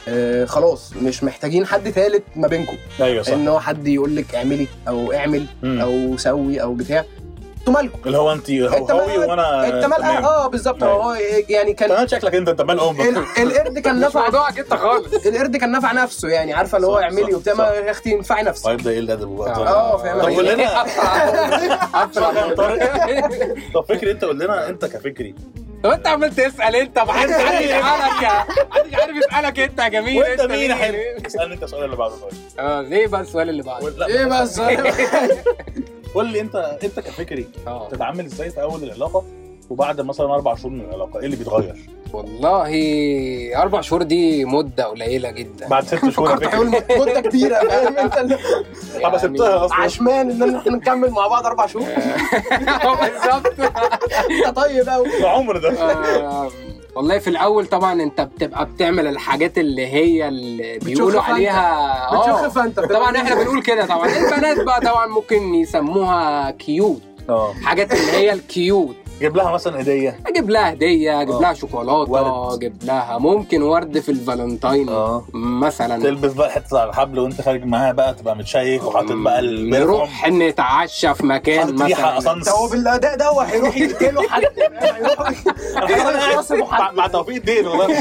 آه 0.08 0.44
خلاص 0.44 0.92
مش 1.02 1.24
محتاجين 1.24 1.66
حد 1.66 1.90
ثالث 1.90 2.22
ما 2.36 2.48
بينكم 2.48 2.76
أيوه 3.00 3.22
صح 3.22 3.32
إن 3.32 3.48
هو 3.48 3.60
حد 3.60 3.86
يقول 3.88 4.16
لك 4.16 4.34
اعملي 4.34 4.66
أو 4.88 5.12
اعمل 5.12 5.46
مم. 5.62 5.80
أو 5.80 6.16
سوي 6.16 6.62
أو 6.62 6.74
بتاع 6.74 7.04
أنتوا 7.68 7.74
مالكم؟ 7.82 7.98
اللي 8.06 8.18
هو 8.18 8.32
انت 8.32 8.50
هو 8.50 8.66
انت 8.76 8.90
هوي 8.90 9.18
وأنا 9.18 9.66
انت 9.66 9.84
مال 9.84 9.98
تمام. 9.98 10.24
آه 10.24 10.46
بالظبط. 10.46 10.82
أيوة. 10.82 11.04
هو 11.04 11.14
يعني 11.48 11.72
كان 11.74 11.88
كمان 11.88 12.08
شكلك 12.08 12.34
انت 12.34 12.48
انت 12.48 12.60
مال 12.62 12.80
أمك 12.80 13.00
ال- 13.00 13.24
القرد 13.42 13.78
كان 13.78 14.00
نفع 14.00 14.24
موضوعك 14.24 14.58
انت 14.58 14.74
خالص. 14.74 15.26
القرد 15.26 15.56
كان 15.56 15.72
نفع 15.72 15.92
نفسه 15.92 16.28
يعني 16.28 16.52
عارفة 16.54 16.76
اللي 16.76 16.86
هو 16.86 16.98
اعملي 16.98 17.22
صح، 17.32 17.36
وبتاع 17.38 17.54
ما 17.54 17.64
يا 17.64 17.90
أختي 17.90 18.14
انفعي 18.14 18.42
نفسك. 18.42 18.66
وهيبدا 18.66 18.90
إيه 18.90 18.98
الأدب 18.98 19.28
بقى 19.36 19.50
آه، 19.50 19.96
فاهم. 19.96 20.18
طب 20.20 20.24
عليك. 20.24 20.36
قول 20.38 20.48
لنا. 20.48 20.84
طب 23.74 23.84
فكري 23.88 24.10
انت 24.10 24.24
قول 24.24 24.38
لنا 24.38 24.68
انت 24.68 24.84
كفكري. 24.84 25.34
طب 25.84 25.90
انت 25.90 26.06
عمال 26.06 26.34
تسال 26.34 26.76
انت 26.76 26.98
ما 26.98 27.12
حدش 27.12 27.32
عارف 27.32 27.60
يسألك 27.60 28.22
يا 28.22 28.44
محدش 28.70 28.94
عارف 28.94 29.16
يسألك 29.16 29.58
انت 29.58 29.78
يا 29.78 29.88
جميل. 29.88 30.18
وانت 30.18 30.40
مين 30.42 30.70
يا 30.70 30.74
حلو؟ 30.74 30.96
اسألني 31.26 31.54
انت 31.54 31.62
السؤال 31.62 31.84
اللي 31.84 31.96
بعده 31.96 32.14
طيب. 32.14 32.32
آه 32.58 32.80
ليه 32.80 33.06
بقى 33.06 33.20
السؤال 33.20 33.48
اللي 33.50 33.62
بعده؟ 33.62 33.88
لا، 33.88 34.06
إيه 34.06 34.24
بس 34.24 34.60
قول 36.14 36.26
لي 36.26 36.40
انت 36.40 36.56
انت 36.84 37.00
كفكري 37.00 37.46
آه. 37.66 37.88
تتعامل 37.88 38.24
إزاي 38.24 38.50
في 38.50 38.62
أول 38.62 38.82
العلاقة 38.82 39.24
وبعد 39.70 40.00
مثلا 40.00 40.34
أربع 40.34 40.54
شهور 40.54 40.72
من 40.72 40.80
العلاقة؟ 40.80 41.18
إيه 41.20 41.24
اللي 41.26 41.36
بيتغير؟ 41.36 41.76
والله 42.12 42.70
أربع 43.62 43.80
شهور 43.80 44.02
دي 44.02 44.44
مدة 44.44 44.84
قليلة 44.84 45.30
جدا. 45.30 45.68
بعد 45.68 45.84
ست 45.84 46.08
شهور 46.08 46.28
فكرت 46.36 46.44
فكري 46.44 46.98
مدة 47.00 47.20
كبيرة 47.20 47.54
فاهم 47.60 47.96
أنت 47.98 48.18
اللي- 48.18 48.38
طب 49.02 49.18
سبتها 49.18 49.64
أصلا. 49.64 49.76
عشمان 49.76 50.42
إن 50.42 50.56
إحنا 50.56 50.72
نكمل 50.72 51.10
مع 51.10 51.26
بعض 51.26 51.46
أربع 51.46 51.66
شهور. 51.66 51.86
آه. 52.84 52.94
بالظبط. 53.02 53.60
أنت 54.46 54.56
طيب 54.56 54.88
قوي 54.88 55.18
العمر 55.20 55.56
ده. 55.58 55.70
آه، 55.82 56.50
والله 56.96 57.18
في 57.18 57.30
الأول 57.30 57.66
طبعا 57.66 58.02
أنت 58.02 58.20
بتبقى 58.20 58.66
بتعمل 58.66 59.06
الحاجات 59.06 59.58
اللي 59.58 59.86
هي 59.86 60.28
اللي 60.28 60.78
بيقولوا. 60.78 61.20
عليها. 61.22 62.06
بتشوف 62.18 62.28
آه 62.44 62.48
فانت 62.48 62.80
طبعا 62.80 63.16
إحنا 63.16 63.34
بنقول 63.34 63.62
كده 63.62 63.86
طبعا. 63.86 64.06
البنات 64.08 64.60
بقى 64.66 64.80
طبعا 64.80 65.06
ممكن 65.06 65.54
يسموها 65.54 66.50
كيوت 66.50 67.00
آه. 67.28 67.52
حاجات 67.64 67.92
اللي 67.92 68.12
هي 68.12 68.32
ال 68.32 68.45
cute 68.45 68.96
جيب 69.22 69.36
لها 69.36 69.50
مثلا 69.52 69.80
هدية. 69.80 70.20
أجيب 70.26 70.50
لها 70.50 70.72
هدية 70.72 71.22
أجيب 71.22 71.34
آه. 71.34 71.40
لها 71.40 71.52
شوكولاتة 71.54 72.10
ورد. 72.10 72.54
أجيب 72.54 72.76
لها 72.84 73.18
ممكن 73.18 73.62
ورد 73.62 73.98
في 74.00 74.08
الفالنتاين 74.08 74.88
آه. 74.88 75.24
مثلا. 75.34 76.02
تلبس 76.02 76.32
بقى 76.32 76.50
حتة 76.50 76.80
على 76.80 76.90
الحبل 76.90 77.18
وأنت 77.18 77.40
خارج 77.40 77.64
معاها 77.64 77.92
بقى 77.92 78.14
تبقى 78.14 78.36
متشيك 78.36 78.82
وحاطط 78.84 79.12
بقى 79.12 79.42
نروح 79.42 80.28
نتعشى 80.28 81.14
في 81.14 81.26
مكان 81.26 81.74
مثلا. 81.74 82.18
اسانس 82.18 82.46
ده 82.46 82.52
هو 82.52 82.68
بالأداء 82.68 83.16
ده 83.16 83.26
هو 83.26 83.40
هيروح 83.40 83.76
يقتله 83.76 84.22
حد. 84.28 84.42
هيروح 85.76 86.92
مع- 86.92 87.06
توفيق 87.06 87.34
الدين 87.36 87.66
والله. 87.66 87.98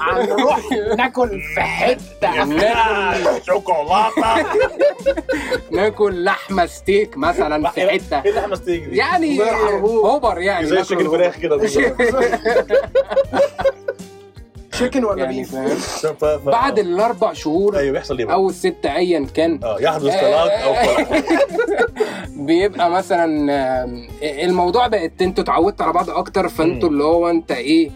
هنروح 0.00 0.60
ناكل 0.98 1.40
في 1.54 1.60
حتة. 1.60 2.44
ناكل 2.44 3.42
شوكولاتة. 3.46 4.46
ناكل 5.70 6.24
لحمة 6.24 6.66
ستيك 6.66 7.16
مثلا 7.18 7.70
في 7.70 7.90
حتة. 7.90 8.22
إيه 8.24 8.38
إحنا 8.38 8.56
ستيك 8.56 8.84
دي؟ 8.84 8.96
يعني 8.96 9.42
الله 9.42 10.18
هوبر 10.30 10.40
يعني 10.40 10.66
زي 10.66 10.84
شكل. 10.84 11.06
فراخ 11.06 11.36
كده 11.38 11.66
chicken 14.72 15.04
ولا 15.04 15.24
يعني 15.24 15.36
beef 15.36 15.56
بعد 16.46 16.78
الأربع 16.78 17.32
شهور 17.32 17.78
أيوه 17.78 17.92
بيحصل 17.92 18.18
إيه؟ 18.18 18.32
أو 18.32 18.48
الست 18.48 18.86
ايا 18.86 19.26
كان. 19.34 19.60
آه 19.64 19.76
يحدث 19.80 20.14
طلاق 20.20 20.52
أو 20.62 20.74
فرح 20.74 21.22
بيبقى 22.46 22.90
مثلا 22.90 23.26
الموضوع 24.22 24.86
بقت 24.86 25.22
إنتوا 25.22 25.44
اتعودتوا 25.44 25.84
على 25.86 25.94
بعض 25.94 26.10
أكتر 26.10 26.48
فإنتوا 26.48 26.88
اللي 26.88 27.04
هو 27.04 27.30
أنت 27.30 27.50
إيه 27.50 27.90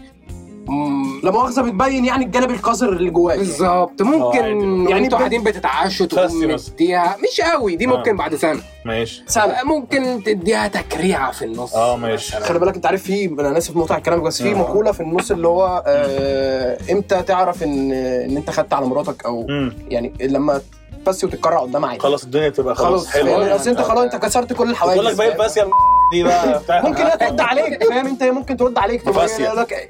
لا 1.25 1.31
مؤاخذة 1.31 1.61
بتبين 1.61 2.05
يعني 2.05 2.25
الجانب 2.25 2.51
القذر 2.51 2.89
اللي 2.89 3.09
جواك. 3.09 3.37
بالظبط. 3.37 4.01
آه، 4.01 4.05
ممكن 4.05 4.39
عادي. 4.39 4.49
يعني 4.49 4.89
يعني 4.89 5.05
أنتوا 5.05 5.17
قاعدين 5.17 5.43
بتتعشوا 5.43 6.05
بس 6.05 6.11
تقوم 6.15 6.47
بس. 6.47 6.69
مديها. 6.69 7.17
مش 7.23 7.41
قوي 7.41 7.75
دي 7.75 7.87
ممكن 7.87 8.11
آه. 8.11 8.17
بعد 8.17 8.35
سنة. 8.35 8.59
ماشي. 8.85 9.23
سنة. 9.27 9.55
ممكن 9.63 10.23
تديها 10.25 10.67
تكريعة 10.67 11.31
في 11.31 11.45
النص 11.45 11.75
آه 11.75 11.95
ماشي. 11.97 12.35
خلي 12.39 12.59
بالك 12.59 12.75
انت 12.75 12.85
عارف 12.85 13.03
في 13.03 13.25
أنا 13.25 13.57
اسف 13.57 13.75
مقطع 13.75 13.97
الكلام 13.97 14.23
بس 14.23 14.41
في 14.41 14.51
آه. 14.51 14.55
مقولة 14.55 14.91
في 14.91 15.01
النص 15.01 15.31
اللي 15.31 15.47
هو 15.47 15.83
آه 15.87 16.77
إمتى 16.91 17.21
تعرف 17.21 17.63
ان 17.63 17.91
ان 17.91 18.37
انت 18.37 18.49
خدت 18.49 18.73
على 18.73 18.85
مراتك 18.85 19.25
أو 19.25 19.45
امم 19.49 19.73
يعني 19.89 20.13
لما 20.21 20.61
تفسي 21.05 21.25
وتتكرع 21.25 21.59
قدام 21.59 21.85
عادي 21.85 21.99
خلاص 21.99 22.23
الدنيا 22.23 22.49
تبقى 22.49 22.75
خلاص. 22.75 22.89
خلاص 22.89 23.07
حلوة 23.07 23.29
يعني 23.29 23.55
اصل 23.55 23.69
انت 23.69 23.81
خلاص 23.81 23.99
انت 24.03 24.15
كسرت 24.15 24.53
كل 24.53 24.69
الحواجز. 24.69 24.93
بقول 24.95 25.05
لك 25.05 25.15
باقي 25.17 25.27
فاهم؟ 25.31 25.41
الفاسيه 25.41 25.63
دي 26.11 26.23
بقى. 26.23 26.59
بتاع 26.59 26.81
ممكن 26.81 27.03
هي 27.03 27.17
ترد 27.17 27.41
عليك. 27.41 27.83
فاهم 27.83 28.07
انت؟ 28.07 28.23
ممكن 28.23 28.57
ترد 28.57 28.77
عليك. 28.77 29.01
تقول 29.01 29.25
لك 29.57 29.89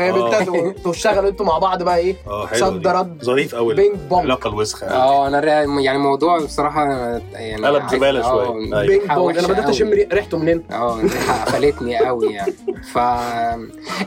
فاهم 0.00 0.14
آه. 0.22 0.68
انت 0.70 0.88
تشتغلوا 0.88 1.30
أنتوا 1.30 1.46
مع 1.46 1.58
بعض 1.58 1.82
بقى 1.82 1.96
إيه 1.96 2.16
آه 2.26 2.46
حلو 2.46 2.58
صد. 2.60 2.86
رد 2.86 3.22
ظريف 3.24 3.54
قوي 3.54 3.74
بينج 3.74 3.94
بونج 3.96 4.24
العلاقه 4.24 4.48
الوسخة 4.48 4.86
آه 4.86 5.28
أنا 5.28 5.62
يعني 5.80 5.98
موضوع 5.98 6.38
بصراحة 6.38 6.84
يعني 7.32 7.66
قلب 7.66 7.88
زبالة 7.88 8.20
آه، 8.20 8.30
شوية. 8.44 8.56
أيوة. 8.80 8.86
بينج 8.86 9.10
بونج 9.12 9.38
أنا 9.38 9.48
بدأت. 9.48 9.68
أشم 9.68 9.88
ري- 9.90 10.08
ريحته 10.12 10.38
منين 10.38 10.62
آه 10.72 10.96
الريحه 11.00 11.44
قفلتني 11.44 11.96
قوي 12.06 12.32
يعني 12.34 12.52
ف 12.92 12.98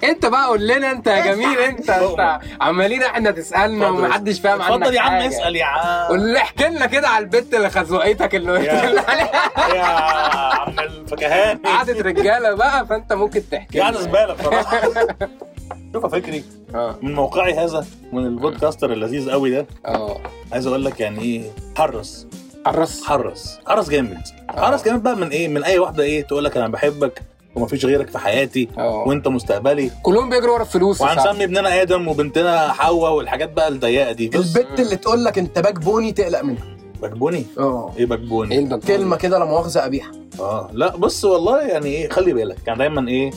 أنت 0.04 0.26
بقى 0.26 0.48
قول 0.48 0.68
لنا 0.68 0.92
أنت 0.92 1.08
يا 1.08 1.20
جميل 1.34 1.60
أنت 1.60 1.90
انت 1.90 2.40
عمالين 2.62 3.04
إحنا 3.04 3.32
تسألنا. 3.32 3.90
ومحدش 3.90 4.40
فاهم 4.40 4.62
عنك 4.62 4.72
اتفضل 4.74 4.96
يا 4.96 5.02
عم. 5.02 5.14
اسأل 5.22 5.56
يا 5.56 5.66
عم 5.66 6.08
قول 6.08 6.20
لي 6.20 6.38
احكي 6.38 6.68
لنا 6.68 6.86
كده 6.86 7.08
على 7.08 7.24
البت 7.26 7.54
اللي 7.54 7.70
خزوقتك 7.70 8.36
اللي 8.36 8.52
قلت 8.52 8.70
عليها 9.10 9.76
يا 9.76 9.84
عم 9.84 10.80
الفكهاني 10.80 11.60
قعدة 11.66 11.94
رجالة 12.02 12.54
بقى 12.56 12.86
فأنت 12.88 13.14
ممكن 13.14 13.44
تحكي 13.52 13.78
يعني. 13.78 13.98
زبالة 13.98 14.34
بصراحة 14.34 14.82
شوف 15.94 16.04
يا 16.04 16.08
فكري. 16.10 16.44
آه. 16.76 16.96
من 17.02 17.14
موقعي 17.14 17.54
هذا 17.54 17.86
من 18.14 18.26
البودكاستر 18.26 18.94
اللذيذ 18.94 19.30
قوي 19.32 19.50
ده 19.50 19.66
آه. 19.86 20.18
عايز 20.52 20.68
أقول 20.68 20.86
لك 20.86 21.00
يعني 21.00 21.22
إيه 21.22 21.42
حرص. 21.78 22.28
حرص. 22.66 23.04
حرص. 23.04 23.60
حرص 23.68 23.90
جامد. 23.90 24.18
حرص 24.50 24.84
جامد 24.84 25.04
بقى 25.04 25.16
من 25.16 25.28
إيه؟ 25.28 25.48
من 25.48 25.64
أي 25.64 25.80
واحدة 25.80 26.04
إيه 26.04 26.22
تقول 26.24 26.44
لك 26.44 26.58
أنا 26.58 26.68
بحبك 26.68 27.22
ومفيش 27.56 27.86
غيرك 27.86 28.10
في 28.10 28.18
حياتي 28.18 28.68
آه. 28.78 29.04
وأنت 29.08 29.28
مستقبلي. 29.28 29.92
كلهم 30.04 30.30
بيجروا 30.30 30.54
ورا 30.54 30.62
الفلوس. 30.64 31.02
وهنسمي 31.02 31.44
ابننا 31.44 31.82
آدم 31.82 32.08
وبنتنا 32.08 32.68
حواء 32.74 33.14
والحاجات 33.14 33.54
بقى 33.54 33.68
الضيقة 33.68 34.12
دي. 34.12 34.30
بص. 34.30 34.56
البت 34.56 34.80
اللي 34.80 34.96
تقول 34.96 35.24
لك 35.26 35.38
أنت 35.38 35.60
باك 35.60 35.80
بوني 35.80 36.12
تقلق 36.12 36.42
منها. 36.42 36.64
بكبوني 37.02 37.46
آه. 37.60 37.94
إيه 37.98 38.06
بكبوني 38.06 38.56
إيه 38.56 38.60
البك 38.60 38.80
كلمة 38.86 39.16
كده 39.16 39.40
لا 39.40 39.46
مؤاخذة 39.46 39.80
قبيحه 39.80 40.12
آه. 40.40 40.70
لا 40.74 40.96
بص 40.96 41.26
والله 41.26 41.62
يعني 41.62 41.86
إيه 41.88 42.10
خلي 42.10 42.34
بالك. 42.34 42.58
يعني 42.68 42.80
دايما 42.80 43.08
إيه 43.08 43.32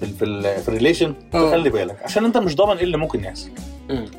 في 0.00 0.04
ال 0.04 0.10
في, 0.18 0.24
ال 0.24 0.62
في 0.62 0.68
ال 0.68 0.73
relation 0.73 1.14
آه. 1.34 1.50
خلي 1.50 1.70
بالك 1.70 1.96
عشان 2.04 2.24
انت 2.24 2.36
مش 2.36 2.56
ضامن 2.56 2.76
إيه 2.76 2.84
اللي 2.84 2.96
ممكن 2.96 3.24
يحصل. 3.24 3.48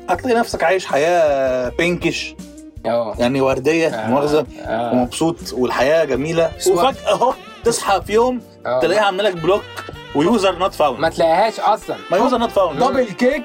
هتلاقي 0.08 0.38
نفسك 0.38 0.64
عايش 0.64 0.86
حياة 0.86 1.68
pinkish 1.78 2.34
آه 2.86 3.14
يعني 3.18 3.40
وردية 3.40 3.88
آه. 3.88 4.10
مؤاخذة 4.10 4.46
آه 4.60 4.92
ومبسوط 4.92 5.36
والحياة 5.52 6.04
جميلة 6.04 6.50
وفجأة 6.66 7.10
أهو 7.12 7.34
تصحى 7.64 8.00
في 8.06 8.12
يوم 8.12 8.40
آه. 8.66 8.80
تلاقيها 8.80 9.02
عاملة 9.04 9.22
لك 9.30 9.36
block 9.36 9.62
و 10.14 10.23
user 10.23 10.58
not 10.58 10.74
found 10.74 11.00
ما 11.00 11.08
تلاقيهاش 11.08 11.60
أصلا. 11.60 11.96
ما 12.10 12.16
user 12.16 12.38
not 12.38 12.50
found 12.50 12.82
double 12.84 13.04
kick 13.04 13.42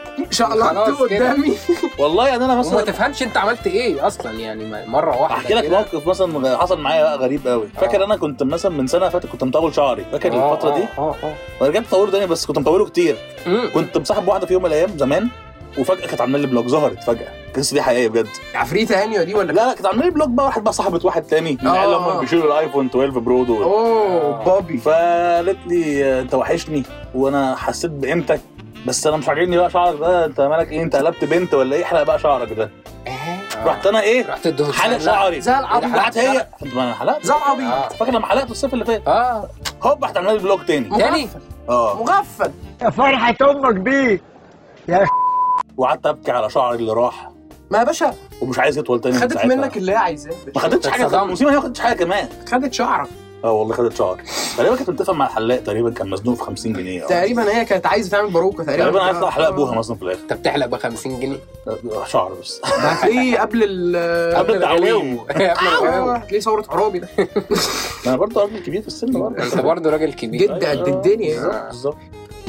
كده. 1.10 1.30
قدامي. 1.32 1.54
والله 2.00 2.28
يعني 2.28 2.46
أنا 2.46 2.54
وما 2.54 2.60
مثلا 2.62 2.82
تفهمش 2.82 3.24
أنت 3.24 3.38
عملت 3.38 3.68
إيه 3.68 4.08
أصلا 4.08 4.32
يعني 4.32 4.66
ما- 4.66 4.86
مرة 4.86 5.22
واحدة 5.22 5.36
أحكي 5.38 5.54
لك 5.54 5.64
كده. 5.64 5.78
موقف 5.78 6.08
مثلا 6.08 6.58
حصل 6.58 6.80
معايا 6.80 7.04
بقى 7.04 7.18
غريب 7.18 7.48
قوي 7.48 7.68
فاكر 7.68 8.04
أنا 8.04 8.16
كنت 8.18 8.44
مثلا 8.44 8.72
من 8.72 8.88
سنة 8.88 9.10
فاتت 9.10 9.26
كنت 9.26 9.44
مطول 9.44 9.76
شعري. 9.76 10.06
فاكر 10.12 10.34
آه، 10.34 10.54
الفترة 10.54 10.76
دي؟ 10.76 10.84
آه 10.98 11.16
آه 11.24 11.34
ورجعت 11.62 11.84
اطوله 11.88 12.12
تاني 12.12 12.26
بس 12.28 12.46
كنت 12.46 12.60
مطوله 12.60 12.86
كتير. 12.86 13.18
مم. 13.48 13.70
كنت 13.74 13.98
مصاحب 13.98 14.28
واحدة 14.28 14.46
في 14.48 14.54
يوم 14.54 14.64
من 14.64 14.70
الأيام 14.70 14.98
زمان 14.98 15.30
وفجأة 15.78 16.08
كانت 16.08 16.22
عاملة 16.22 16.38
لي 16.40 16.48
block 16.48 16.66
ظهرت 16.68 17.04
فجأة. 17.04 17.28
القصة 17.56 17.74
دي 17.74 17.82
حقيقيه 17.82 18.08
بجد. 18.08 18.28
عفريتة 18.56 19.04
هانيه 19.04 19.24
دي 19.24 19.34
ولا 19.36 19.52
لا 19.52 19.68
لا 19.68 19.74
كانت 19.74 19.86
عاملة 19.86 20.04
لي 20.06 20.12
block 20.12 20.30
بقى 20.30 20.46
واحد 20.46 20.64
بقى 20.64 20.74
صاحبة 20.74 21.00
واحد 21.04 21.24
تاني. 21.24 21.58
من 21.62 21.68
آه. 21.68 21.72
العيال 21.72 21.94
اللي 21.94 21.98
هم 22.12 22.20
بيشيلوا 22.20 22.46
ال 22.46 22.51
iPhone 22.51 22.86
12 22.86 23.20
Pro 23.20 23.44
دول. 23.44 23.64
oh 23.64 24.44
baby. 24.44 24.78
فقالت 24.78 25.58
لي 25.68 26.06
آه، 26.06 26.22
أنت 26.22 26.34
وحشني 26.34 26.84
وأنا 27.16 27.56
حسيت 27.56 27.92
بقيمتك 27.92 28.42
بس 28.88 29.08
أنا 29.08 29.18
مش 29.18 29.30
عاجبني 29.30 29.58
بقى 29.58 29.70
شعرك 29.70 30.00
ده. 30.00 30.26
أنت 30.26 30.42
مالك 30.42 30.72
إيه 30.72 30.84
أنت 30.84 30.96
قلبت 30.96 31.26
بنت 31.26 31.54
ولا 31.54 31.76
إيه؟ 31.76 31.84
احلق 31.84 32.04
بقى 32.04 32.20
شعرك 32.20 32.54
ده. 32.54 32.70
آه. 33.08 33.66
رحت 33.66 33.88
أنا 33.88 34.02
إيه؟ 34.02 34.28
رحت 34.30 34.48
ادوه 34.48 34.72
حلق 34.72 34.98
شعري. 34.98 35.42
زي 35.42 35.60
العبيط. 35.60 35.96
راحت 35.96 36.18
هي 36.18 36.48
ما 36.76 36.84
أنا 36.84 36.94
حلقت. 36.94 37.26
زي 37.26 37.34
العبيط 37.34 37.72
آه. 37.72 37.90
فاكر 37.90 38.12
لما 38.12 38.26
حلقت 38.26 38.52
الصيف 38.52 38.74
اللي 38.74 38.86
فات؟ 38.86 39.08
آه. 39.08 39.50
هوب 39.84 40.04
راحت 40.04 40.18
عامله 40.18 40.34
لي 40.34 40.40
block 40.40 40.64
تاني. 40.64 40.98
تاني؟ 41.00 41.30
آه. 41.70 42.04
مغفل. 42.04 42.52
فرحة 42.92 43.36
أمك 43.42 43.76
بيك 43.76 44.22
وقعدت 45.78 46.06
أبكي 46.06 46.32
على 46.32 46.50
شعري 46.50 46.76
اللي 46.78 46.94
راح. 46.94 47.30
ما 47.72 47.78
يا 47.80 47.84
باشا. 47.84 48.14
ومش 48.42 48.60
عايز 48.60 48.78
يطول 48.78 49.02
تاني 49.02 49.20
خدت. 49.20 49.46
منك 49.46 49.78
اللي 49.78 49.92
هي 49.92 49.96
عايزاه. 49.96 50.34
ما 50.56 50.62
خدتش 50.62 50.88
حاجة 50.88 51.04
اتصدمت. 51.06 51.24
المصيبه 51.24 51.52
هي 51.52 51.56
ما 51.56 51.62
خدتش 51.62 51.80
حاجة 51.80 51.98
كمان. 51.98 52.30
خدت 52.52 52.74
شعرك. 52.74 53.10
آه 53.44 53.52
والله 53.52 53.74
خدت 53.76 53.96
شعر 53.98 54.22
تقريبا 54.58 54.76
كانت 54.76 54.90
متفق 54.90 55.14
مع 55.14 55.26
الحلاق 55.26 55.60
تقريبا 55.64 55.90
كان 55.92 56.10
مزنوق 56.10 56.36
في 56.36 56.44
50 56.44 56.74
جنيه 56.74 57.04
أو- 57.06 57.10
تقريبا 57.10 57.44
هي 57.58 57.66
كانت 57.66 57.86
عايزة 57.86 58.10
تعمل 58.10 58.30
باروكة 58.32 58.64
تقريبا. 58.64 58.84
تقريبا 58.84 59.02
عايز 59.02 59.18
احلق 59.18 59.48
أبوها 59.48 59.76
مثلا 59.78 59.96
في 59.96 60.02
الآخر. 60.02 60.22
انت 60.22 60.34
بتحلق 60.34 60.66
ب 60.66 60.76
50 60.76 61.20
جنيه. 61.20 61.38
آه، 61.68 62.06
شعر 62.06 62.34
بس. 62.42 62.62
ده 62.64 62.68
هتلاقيه 62.70 63.38
قبل 63.40 63.64
ال 63.64 64.36
قبل 64.40 64.56
التعويم. 64.56 65.18
قبل 65.30 65.42
الغلو 65.68 66.10
آه، 66.12 66.16
هتلاقيه 66.16 66.40
ثوره 66.40 66.66
عرابي 66.70 67.00
ده. 67.00 67.08
أنا 68.08 68.16
برضه 68.16 68.42
راجل 68.42 68.60
كبير 68.60 68.82
في 68.82 68.88
السن 68.88 69.12
برضه. 69.12 69.44
أنت 69.44 69.58
برضه 69.58 69.90
راجل 69.90 70.14
كبير. 70.14 70.42
جد 70.42 70.64
قد 70.66 70.88
الدنيا. 70.88 71.40
بالظبط 71.42 71.66
بالظبط. 71.68 71.98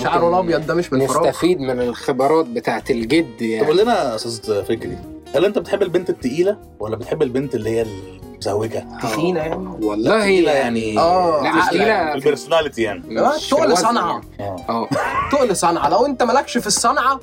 شعره 0.03 0.29
الأبيض 0.29 0.67
ده 0.67 0.75
مش 0.75 0.93
من 0.93 1.07
فراغ 1.07 1.29
نستفيد 1.29 1.61
من 1.61 1.81
الخبرات 1.81 2.47
بتاعت 2.47 2.91
الجد 2.91 3.37
طب 3.61 3.67
قول 3.67 3.79
يعني 3.79 3.83
لنا 3.83 4.11
يا 4.11 4.15
أستاذ 4.15 4.65
فكري 4.65 4.99
هل 5.35 5.45
أنت 5.45 5.59
بتحب 5.59 5.83
البنت 5.83 6.11
التقيلة 6.11 6.57
ولا 6.81 6.97
بتحب 6.97 7.23
البنت 7.23 7.55
اللي 7.55 7.71
هي 7.71 7.87
المزوجة؟ 8.35 8.87
تخينة 9.03 9.41
يعني 9.41 9.69
والله 9.83 10.21
تقيله 10.21 10.53
يعني 10.53 10.99
آه. 10.99 11.67
تقيلة. 11.67 12.15
البرسوناليتي 12.15 12.83
يعني 12.83 13.21
آه، 13.21 13.37
تقل. 13.51 13.71
يعني. 13.85 14.25
آه 14.41 14.57
آه 14.69 14.89
تقل 15.33 15.57
صنعة 15.57 15.89
لو 15.89 16.07
أنت 16.07 16.23
مالكش 16.23 16.59
في 16.59 16.67
الصنعة 16.67 17.21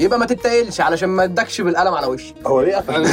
يبقى 0.00 0.18
ما 0.18 0.26
تتقلش 0.26 0.80
علشان 0.80 1.08
ما 1.08 1.24
ادكش 1.24 1.60
بالقلم 1.60 1.94
على 1.94 2.06
وشك 2.06 2.34
هو 2.46 2.60
ليه 2.60 2.76
قفل؟ 2.76 3.04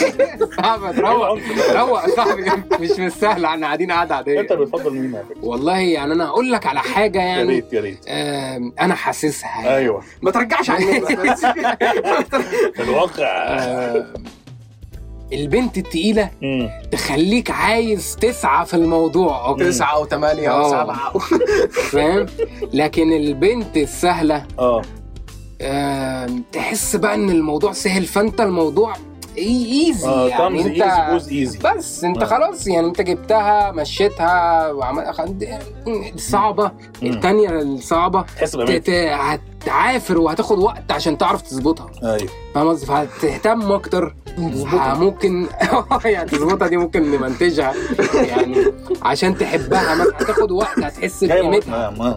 أحمد 0.64 0.98
روق 1.00 1.38
روق 1.76 2.02
يا 2.04 2.16
صاحبي. 2.16 2.44
مش 2.80 2.90
بالسهل 3.00 3.44
إحنا 3.44 3.66
قاعدين 3.66 3.92
قاعدة 3.92 4.14
عادية. 4.16 4.40
أنت 4.40 4.52
بتفضل 4.52 4.94
مين 4.94 5.14
يا؟ 5.14 5.24
والله 5.42 5.78
يعني 5.78 6.12
أنا 6.12 6.26
هقول 6.26 6.52
لك 6.52 6.66
على 6.66 6.80
حاجة 6.80 7.18
يا 7.18 7.24
يعني 7.26 7.48
ريت 7.48 7.72
يا 7.72 7.80
ريت. 7.80 8.04
أنا 8.80 8.94
حاسسها 8.94 9.76
أيوه. 9.76 10.02
ما 10.22 10.30
ترجعش 10.30 10.70
في 10.70 10.98
الواقع. 12.82 13.56
البنت 15.32 15.78
التقيلة 15.78 16.30
مم. 16.42 16.70
تخليك 16.92 17.50
عايز 17.50 18.16
تسعى 18.20 18.66
في 18.66 18.74
الموضوع. 18.74 19.50
أكتر، 19.50 19.64
تسعة 19.64 20.00
وثمانية 20.00 20.50
آه. 20.50 20.66
وسبعة 20.66 21.18
فاهم؟ 21.92 22.26
لكن 22.72 23.12
البنت 23.12 23.76
السهلة 23.76 24.44
آه. 24.58 24.82
تحس 26.52 26.96
بقى 26.96 27.14
إن 27.14 27.30
الموضوع 27.30 27.72
سهل 27.72 28.04
فأنت 28.06 28.40
الموضوع 28.40 28.94
ايزي 29.38 30.08
آه 30.08 30.28
يعني 30.28 30.60
أنت 30.60 30.80
ايزي 30.82 31.10
جوز 31.12 31.28
ايزي 31.28 31.58
بس 31.58 32.04
أنت 32.04 32.22
آه. 32.22 32.26
خلاص 32.26 32.66
يعني 32.66 32.86
أنت 32.86 33.00
جبتها 33.00 33.72
مشيتها 33.72 34.72
وعمل 34.72 35.14
خد- 35.14 35.48
الصعبة 36.14 36.70
مم. 37.02 37.10
التانية 37.12 37.50
الصعبة 37.50 38.24
هتعافر 39.14 40.18
وهتاخد 40.18 40.58
وقت 40.58 40.92
عشان 40.92 41.18
تعرف 41.18 41.42
تظبطها. 41.42 41.90
أيوه. 42.02 42.28
فاهم 42.54 42.68
قصدي؟ 42.68 42.86
فهتهتم 42.86 43.72
أكتر. 43.72 44.14
آه، 44.38 44.94
ممكن 44.94 45.46
يعني 46.04 46.30
تظبطها 46.30 46.68
دي 46.68 46.76
ممكن 46.76 47.10
نمنتجها. 47.10 47.74
يعني 48.14 48.64
عشان 49.02 49.38
تحبها 49.38 49.94
مثلا 49.94 50.16
هتاخد 50.16 50.50
وقت 50.50 50.78
هتحس 50.78 51.24
بقيمتها. 51.24 52.16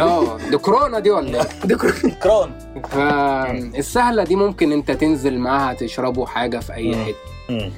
آه 0.00 0.36
دي 0.50 0.56
كورونا 0.58 0.98
دي 0.98 1.10
ولا؟ 1.10 1.40
إيه؟ 1.42 1.48
دي 1.64 1.74
كورونا. 2.22 2.52
فالسهله 2.90 4.24
دي 4.24 4.36
ممكن 4.36 4.72
انت 4.72 4.90
تنزل 4.90 5.38
معاها 5.38 5.74
تشربوا 5.74 6.26
حاجة 6.26 6.58
في 6.58 6.74
أي. 6.74 6.96
حتة. 7.04 7.70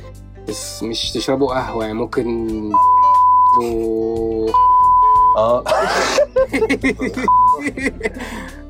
بس 0.49 0.83
مش 0.83 1.13
تشربوا 1.13 1.55
قهوة 1.55 1.83
يعني 1.85 1.95
ممكن 1.99 2.49
و- 3.63 4.51
آه. 5.39 5.65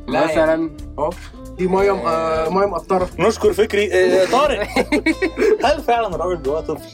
لا 0.09 0.25
مثلا 0.25 0.71
آه 0.99 1.11
دي 1.59 1.67
مية 1.67 1.93
م- 1.93 2.07
آه، 2.07 2.49
مية 2.49 2.67
مقطرة. 2.67 3.09
نشكر 3.19 3.53
فكري. 3.53 3.93
آه، 3.93 4.31
طارق. 4.31 4.69
هل 5.65 5.83
فعلا 5.83 6.15
الراجل 6.15 6.43
جواه 6.43 6.61
طفل؟ 6.61 6.89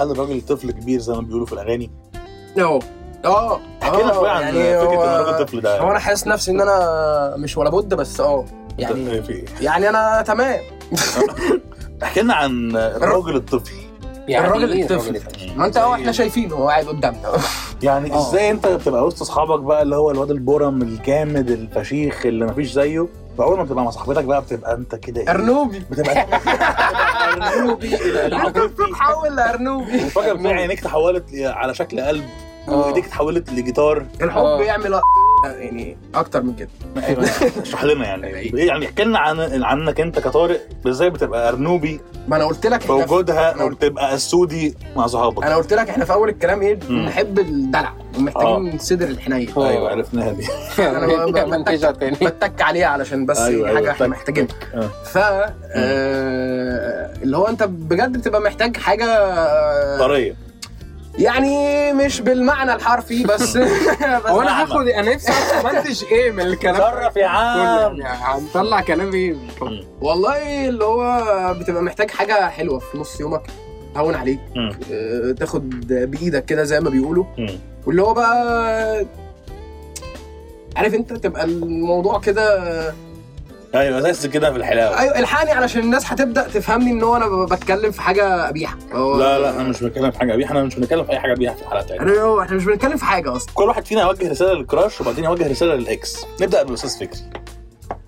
هل 0.00 0.10
الراجل 0.10 0.40
طفل 0.40 0.70
كبير 0.70 1.00
زي 1.00 1.12
ما 1.12 1.20
بيقولوا 1.20 1.46
في 1.46 1.52
الأغاني؟ 1.52 1.90
آه 2.58 2.78
آه 3.24 3.60
احكي 3.82 4.02
لنا 4.02 4.12
شوية 4.12 4.30
عن 4.30 4.42
يعني 4.42 4.78
فكرة 4.80 4.86
هو- 4.96 5.04
إن 5.04 5.20
الراجل 5.20 5.44
طفل 5.46 5.60
ده. 5.60 5.78
هو 5.80 5.90
أنا 5.90 5.98
حاسس 5.98 6.26
نفسي 6.26 6.50
إن 6.50 6.60
أنا 6.60 7.34
مش 7.36 7.56
ولا 7.56 7.70
بد 7.70 7.94
بس 7.94 8.20
آه 8.20 8.44
يعني 8.78 9.22
يعني 9.60 9.84
إيه؟ 9.84 9.90
أنا 9.90 10.22
تمام. 10.26 10.60
احكي 12.02 12.20
لنا 12.20 12.34
عن 12.34 12.76
الراجل 12.76 13.36
الطفل. 13.36 13.72
يعني 14.28 14.46
الراجل 14.46 14.72
إيه 14.72 14.82
الطفل؟ 14.82 15.20
ما 15.56 15.66
أنت 15.66 15.76
آه 15.76 15.94
إحنا 15.94 16.12
شايفينه 16.12 16.54
هو 16.56 16.68
قاعد 16.68 16.86
قدامنا. 16.86 17.32
يعني 17.82 18.12
آه. 18.12 18.18
إزاي 18.28 18.50
أنت 18.50 18.66
بتبقى 18.66 19.04
وسط 19.06 19.20
أصحابك 19.22 19.60
بقى 19.60 19.82
اللي 19.82 19.96
هو 19.96 20.10
الواد 20.10 20.30
البرم 20.30 20.82
الجامد 20.82 21.50
الفشيخ 21.50 22.26
اللي 22.26 22.44
مفيش 22.46 22.72
زيه؟ 22.72 23.06
واول 23.38 23.56
ما 23.58 23.64
بتبقى 23.64 23.84
مع 23.84 23.90
صاحبتك 23.90 24.24
بقى 24.24 24.40
بتبقى 24.42 24.74
أنت 24.74 24.94
كده 24.94 25.20
إيه؟ 25.20 25.30
أرنوبي. 25.30 25.78
بتبقى 25.90 26.26
أرنوبي. 27.54 27.96
بتحول 28.88 29.36
لارنوبي 29.36 30.04
وفجاه 30.04 30.32
بتلاقي 30.32 30.54
عينيك 30.56 30.80
تحولت 30.80 31.24
على 31.34 31.74
شكل 31.74 32.00
قلب. 32.00 32.24
وإيديك 32.68 33.04
اتحولت 33.04 33.52
لجيتار. 33.52 34.06
الحب 34.22 34.38
آه. 34.40 34.62
يعمل 34.62 35.00
يعني 35.44 35.96
أكتر 36.14 36.42
من 36.42 36.54
كده. 36.54 36.68
اشرح 37.62 37.84
لنا 37.84 38.04
يعني. 38.06 38.26
إيه 38.26 38.66
يعني؟ 38.68 38.86
احكي 38.86 39.04
لنا 39.04 39.18
عن 39.18 39.62
عنك 39.64 40.00
أنت 40.00 40.18
كطارق. 40.18 40.60
إزاي 40.88 41.10
بتبقى 41.10 41.48
أرنوبي؟ 41.48 42.00
ما 42.28 42.36
أنا 42.36 42.44
قلت 42.44 42.66
لك 42.66 42.80
في 42.80 42.86
إحنا 42.92 43.06
في- 43.06 43.12
وجودها 43.12 43.62
وبتبقى 43.62 44.14
اسودي 44.14 44.74
مع 44.96 45.06
صحابك. 45.06 45.44
أنا 45.44 45.56
قلت 45.56 45.72
لك 45.74 45.88
إحنا 45.88 46.04
في 46.04 46.12
أول 46.12 46.28
الكلام 46.28 46.62
إيه؟ 46.62 46.78
مم. 46.88 47.06
نحب 47.06 47.38
الدلع 47.38 47.92
ومحتاجين 48.18 48.78
صدر 48.78 49.08
الحنيه 49.08 49.48
أيوه 49.56 49.90
عرفناها 49.90 50.32
دي. 50.32 50.46
تاني. 52.00 52.16
بتك 52.22 52.62
عليها 52.62 52.86
علشان 52.86 53.26
بس 53.26 53.38
أيوة، 53.38 53.66
حاجة 53.68 53.78
أيوة، 53.78 53.90
إحنا 53.90 54.06
محتاجينها. 54.06 54.54
آه. 54.74 54.88
ف 55.04 55.18
آه، 55.18 57.12
اللي 57.22 57.36
هو 57.36 57.46
أنت 57.46 57.62
بجد 57.62 58.12
بتبقى 58.18 58.40
محتاج 58.40 58.76
حاجة 58.76 59.04
آه، 59.04 59.98
طرية. 59.98 60.49
يعني 61.18 61.92
مش 61.92 62.20
بالمعنى 62.20 62.74
الحرفي 62.74 63.24
بس 63.24 63.56
بس 64.24 64.26
هو 64.26 64.40
أنا 64.42 64.62
هاخد 64.62 64.88
أنا 64.88 65.14
نفسي 65.14 65.32
منتج 65.64 66.04
إيه 66.12 66.30
من 66.32 66.40
الكلام. 66.40 66.74
تصرف 66.76 67.16
يا 67.16 67.26
عم. 67.26 67.58
كله 67.94 68.04
يعني 68.04 68.18
هنطلع 68.22 68.80
كلام 68.80 69.12
إيه. 69.14 69.36
والله 70.00 70.68
اللي 70.68 70.84
هو 70.84 71.54
بتبقى 71.60 71.82
محتاج 71.82 72.10
حاجة 72.10 72.48
حلوة 72.48 72.78
في 72.78 72.98
نص 72.98 73.20
يومك 73.20 73.42
تهون 73.94 74.14
عليك. 74.14 74.40
آه، 74.92 75.32
تاخد 75.32 75.70
بإيدك 76.10 76.44
كده 76.44 76.64
زي 76.64 76.80
ما 76.80 76.90
بيقولوا. 76.90 77.24
واللي 77.86 78.02
هو 78.02 78.14
بقى 78.14 79.06
عارف 80.76 80.94
أنت 80.94 81.12
تبقى 81.12 81.44
الموضوع 81.44 82.20
كده 82.20 82.94
أيوه 83.74 84.10
زي 84.10 84.28
كده 84.28 84.50
في 84.50 84.56
الحلاوة. 84.56 84.98
أيوه 85.00 85.18
الحقني 85.18 85.50
علشان 85.50 85.80
الناس 85.82 86.12
هتبدأ 86.12 86.48
تفهمني 86.48 86.90
إن 86.90 87.02
هو 87.02 87.16
أنا 87.16 87.44
بتكلم 87.44 87.90
في 87.90 88.02
حاجة 88.02 88.46
قبيحه 88.46 88.76
لا 88.94 89.38
لا 89.38 89.50
أنا 89.60 89.68
مش 89.68 89.82
بتكلم 89.82 90.10
في 90.10 90.18
حاجة 90.18 90.32
قبيحه 90.32 90.52
أنا 90.52 90.62
مش 90.62 90.74
بنتكلم 90.74 91.04
في 91.04 91.12
أي 91.12 91.18
حاجة 91.18 91.34
قبيحه 91.34 91.54
في 91.54 91.62
الحلقة 91.62 91.82
بتاعتنا 91.84 92.20
هو 92.20 92.40
إحنا 92.42 92.56
مش 92.56 92.64
بنتكلم 92.64 92.96
في 92.96 93.04
حاجة 93.04 93.36
أصلا. 93.36 93.50
كل 93.54 93.64
واحد 93.64 93.86
فينا 93.86 94.02
يوجه 94.02 94.30
رسالة 94.30 94.52
للكراش 94.52 95.00
وبعدين 95.00 95.24
يوجه 95.24 95.48
رسالة 95.50 95.74
للإكس. 95.74 96.26
نبدأ 96.40 96.62
بالاستاذ 96.62 96.90
فكري. 97.06 97.20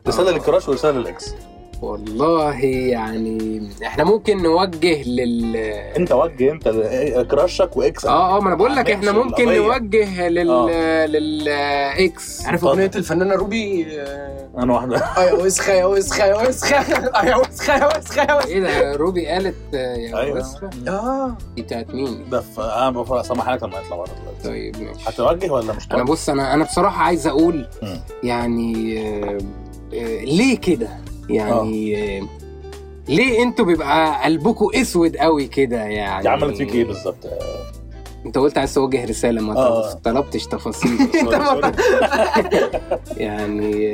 رسالة 0.09 0.31
لل 0.31 0.41
crush 0.41 0.69
ورسالة 0.69 0.99
لل 0.99 1.13
ex. 1.13 1.35
والله 1.83 2.61
يعني 2.64 3.62
إحنا 3.87 4.05
ممكن 4.05 4.42
نوجه 4.42 5.03
لل 5.03 5.57
انت 5.97 6.12
وجه 6.12 6.51
انت 6.53 6.68
ل- 6.68 7.23
كراشك 7.31 7.77
واكس 7.77 8.07
آه 8.07 8.37
آه 8.37 8.40
ما 8.40 8.49
أنا 8.49 8.55
بقول 8.57 8.77
لك 8.77 8.90
إحنا 8.90 9.12
ممكن 9.12 9.49
القضية. 9.49 9.79
نوجه 9.79 10.29
لل 10.29 10.51
آه. 10.51 11.07
لل 11.07 11.49
ex 11.49 12.47
عارف. 12.47 12.64
أغنية 12.64 12.90
الفنانة 12.97 13.35
روبي 13.35 13.87
آه، 14.01 14.49
أنا 14.59 14.75
واحدة 14.75 14.97
آه 14.97 15.23
يا 15.25 15.33
وسخه 15.33 15.73
يا 15.73 15.85
وسخه 15.85 16.25
يا 16.27 16.49
وسخه 16.49 16.77
آه 16.77 17.25
يا 17.25 17.37
وسخه 17.37 17.77
يا 17.77 17.87
وسخه 17.99 18.23
يا 18.23 18.35
وسخه 18.37 18.49
إيه 18.49 18.61
ده 18.61 18.97
روبي 18.97 19.27
قالت 19.27 19.55
آه، 19.75 19.97
يا 19.97 20.18
أيوة. 20.21 20.38
وسخة؟ 20.38 20.71
آه 20.88 21.37
دي 21.57 21.62
بتاعت 21.62 21.90
مين 21.95 22.31
ده 22.31 22.42
أنا 22.59 22.90
بفرق 22.90 23.23
سامع 23.23 23.55
لك 23.55 23.62
لما 23.62 23.81
يطلع 23.81 23.97
بره 23.97 24.07
دلوقتي 24.23 24.42
طيب 24.49 24.77
ماشي 24.83 25.09
هتوجه 25.09 25.51
ولا 25.53 25.73
مش 25.73 25.88
أنا؟ 25.92 26.03
بص 26.03 26.29
أنا 26.29 26.55
أنا 26.55 26.64
بصراحة 26.64 27.03
عايز 27.03 27.27
أقول. 27.27 27.68
يعني 28.23 28.99
آه، 29.09 29.38
آه، 29.95 30.25
ليه 30.25 30.59
كده 30.59 30.88
يعني 31.31 31.97
آه، 32.19 32.27
ليه 33.09 33.43
أنتوا 33.43 33.65
بيبقى 33.65 34.25
قلبكم 34.25 34.67
اسود 34.75 35.17
قوي 35.17 35.47
كده 35.47 35.77
يعني 35.77 36.23
دي 36.23 36.29
عملت 36.29 36.57
فيك 36.57 36.75
إيه 36.75 36.85
بالظبط؟ 36.85 37.17
انت 38.27 38.39
قلت 38.39 38.59
عايز 38.59 38.75
توجه 38.75 39.05
رسالة 39.05 39.41
ما 39.43 39.57
آه. 39.57 39.93
طلبتش 39.93 40.47
تفاصيل. 40.47 40.99
يعني 43.17 43.93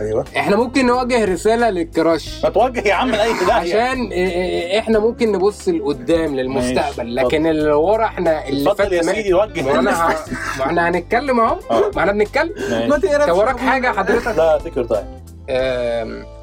أيوه 0.00 0.24
إحنا 0.36 0.56
ممكن 0.56 0.86
نوجه 0.86 1.24
رسالة 1.24 1.70
للكراش 1.70 2.44
ما 2.44 2.50
توجه 2.50 2.88
يا 2.88 2.94
عم 2.94 3.10
لأي 3.10 3.32
داهية 3.32 3.52
عشان 3.52 4.12
آه، 4.12 4.16
آه، 4.16 4.78
إحنا 4.78 4.98
ممكن 4.98 5.32
نبص 5.32 5.68
لقدام 5.68 6.36
للمستقبل. 6.36 7.14
لكن 7.14 7.46
اللي 7.46 7.72
ورا 7.72 8.04
إحنا 8.04 8.48
اللي 8.48 8.74
فات 8.74 8.92
يا 8.92 9.02
سيدي 9.02 9.34
وجه 9.34 9.62
ما 9.80 10.14
إحنا 10.60 10.88
هنتكلم 10.88 11.40
اهو 11.40 11.58
آه. 11.70 11.90
ما 11.96 12.00
إحنا 12.00 12.12
بنتكلم 12.12 12.52
ما. 12.70 12.98
تقرفش 12.98 13.28
انت 13.28 13.30
وراك 13.30 13.58
حاجة. 13.58 13.88
حضرتك 13.92 14.26
لا 14.38 14.58
تكر 14.64 14.80
آم، 14.80 15.21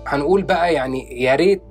هنقول 0.07 0.41
بقى 0.41 0.73
يعني 0.73 1.21
يا 1.23 1.35
ريت 1.35 1.61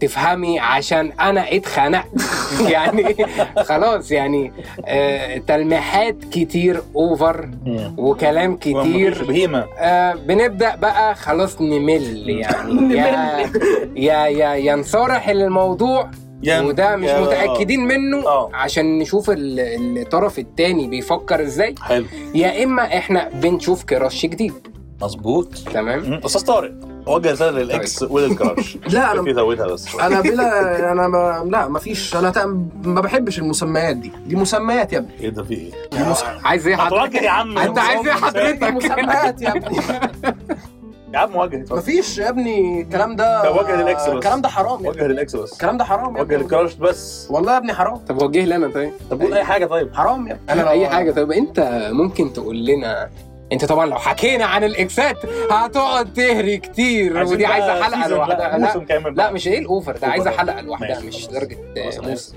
تفهمي 0.00 0.58
عشان 0.60 1.12
أنا 1.20 1.56
اتخنقت. 1.56 2.06
يعني 2.74 3.16
خلاص 3.62 4.10
يعني 4.12 4.52
آه، 4.84 5.38
تلميحات 5.38 6.16
كتير 6.32 6.82
اوفر 6.96 7.48
وكلام 7.98 8.56
كتير 8.56 9.24
آه 9.78 10.14
بنبدأ 10.14 10.74
بقى 10.76 11.14
خلاص 11.14 11.60
نمل 11.60 12.30
يعني. 12.30 12.94
يا 12.96 13.38
يا 13.96 14.26
يا 14.26 14.54
يا 14.54 14.74
نصارح 14.76 15.28
الموضوع 15.28 16.10
وده 16.66 16.96
مش 16.96 17.10
متأكدين 17.10 17.80
منه 17.80 18.26
آه. 18.26 18.50
عشان 18.54 18.98
نشوف 18.98 19.30
ال- 19.30 19.98
الطرف 19.98 20.38
التاني 20.38 20.86
بيفكر 20.86 21.42
إزاي. 21.42 21.74
حلو. 21.82 22.04
يا 22.34 22.64
إما 22.64 22.82
إحنا 22.82 23.28
بنشوف 23.34 23.84
crush 23.84 24.26
جديد. 24.26 24.52
مظبوط. 25.02 25.54
تمام. 25.74 26.20
أستاذ 26.24 26.44
طارق 26.46 26.72
وجه 27.06 27.32
رساله 27.32 27.62
لل 27.62 27.82
ex 27.82 28.02
ولل 28.02 28.31
crush 28.31 28.78
لا 28.92 29.12
في 29.12 29.20
أنا 29.20 29.32
زودها 29.32 29.66
بس. 29.66 29.94
أنا 29.94 30.20
بلا 30.20 30.92
أنا 30.92 31.08
ما 31.08 31.44
لا 31.50 31.68
ما 31.68 31.78
فيش. 31.78 32.16
أنا 32.16 32.30
تق- 32.30 32.46
ما 32.84 33.00
بحبش 33.00 33.38
المسميات 33.38 33.96
دي. 33.96 34.12
دي 34.26 34.36
مسميات 34.36 34.92
يا 34.92 34.98
ابني. 34.98 35.20
إيه 35.20 35.28
ده 35.28 35.42
في 35.42 35.54
إيه؟ 35.54 35.72
عايز 36.44 36.66
إيه 36.66 36.76
ما 36.76 36.88
توجه 36.88 36.98
حضرتك 37.00 37.22
يا 37.22 37.30
عم. 37.30 37.58
أنت 37.58 37.78
عايز 37.78 37.98
إيه 37.98 38.04
دي 38.14 38.20
حضرتك 38.20 38.62
مسميات 38.62 39.42
يا 39.42 39.50
ابني. 39.56 39.76
يا 41.14 41.18
عم 41.18 41.36
وجه 41.36 41.56
ما 41.56 41.62
اتفضل. 41.62 41.82
فيش 41.82 42.18
يا 42.18 42.28
ابني. 42.28 42.82
الكلام 42.82 43.16
ده 43.16 43.42
طب 43.50 43.56
وجه 43.64 43.76
لل 43.82 43.92
ex 43.92 44.02
بس. 44.02 44.08
الكلام 44.08 44.40
ده 44.40 44.48
حرام. 44.48 44.86
وجه 44.86 45.06
لل 45.06 45.21
ex 45.21 45.36
بس. 45.36 45.52
الكلام 45.52 45.76
ده 45.76 45.84
حرام 45.84 46.16
وجه. 46.16 46.36
لل 46.36 46.47
crush 46.47 46.74
بس. 46.74 47.28
والله 47.30 47.52
يا 47.52 47.56
ابني 47.58 47.72
حرام. 47.72 47.96
طب 47.96 48.22
وجه 48.22 48.44
لي 48.44 48.56
أنا 48.56 48.68
طيب. 48.68 48.92
طب 49.10 49.22
قول 49.22 49.34
أي 49.34 49.44
حاجة 49.44 49.66
طيب. 49.66 49.94
حرام 49.94 50.28
يا 50.28 50.32
ابني. 50.32 50.62
أنا 50.62 50.70
أي 50.70 50.88
حاجة 50.88 51.10
طيب. 51.10 51.32
أنت 51.32 51.88
ممكن 51.92 52.32
تقول 52.32 52.66
لنا 52.66 53.10
انت 53.52 53.64
طبعا 53.64 53.86
لو 53.86 53.96
حكينا 53.96 54.44
عن 54.44 54.64
الإكسات 54.64 55.16
هتقعد 55.50 56.12
تهري 56.12 56.58
كتير. 56.58 57.24
ودي 57.24 57.46
عايزة 57.46 57.82
حلقة 57.82 58.08
لوحدها. 58.08 58.58
لا 58.58 59.10
لا. 59.10 59.30
مش 59.32 59.48
إيه 59.48 59.58
الأوفر 59.58 59.96
ده. 59.96 60.06
عايزة. 60.06 60.30
حلقة 60.30 60.60
لوحدها 60.60 61.00
مش. 61.00 61.26
درجه 61.26 61.56
آه، 61.78 62.00
موسم. 62.08 62.34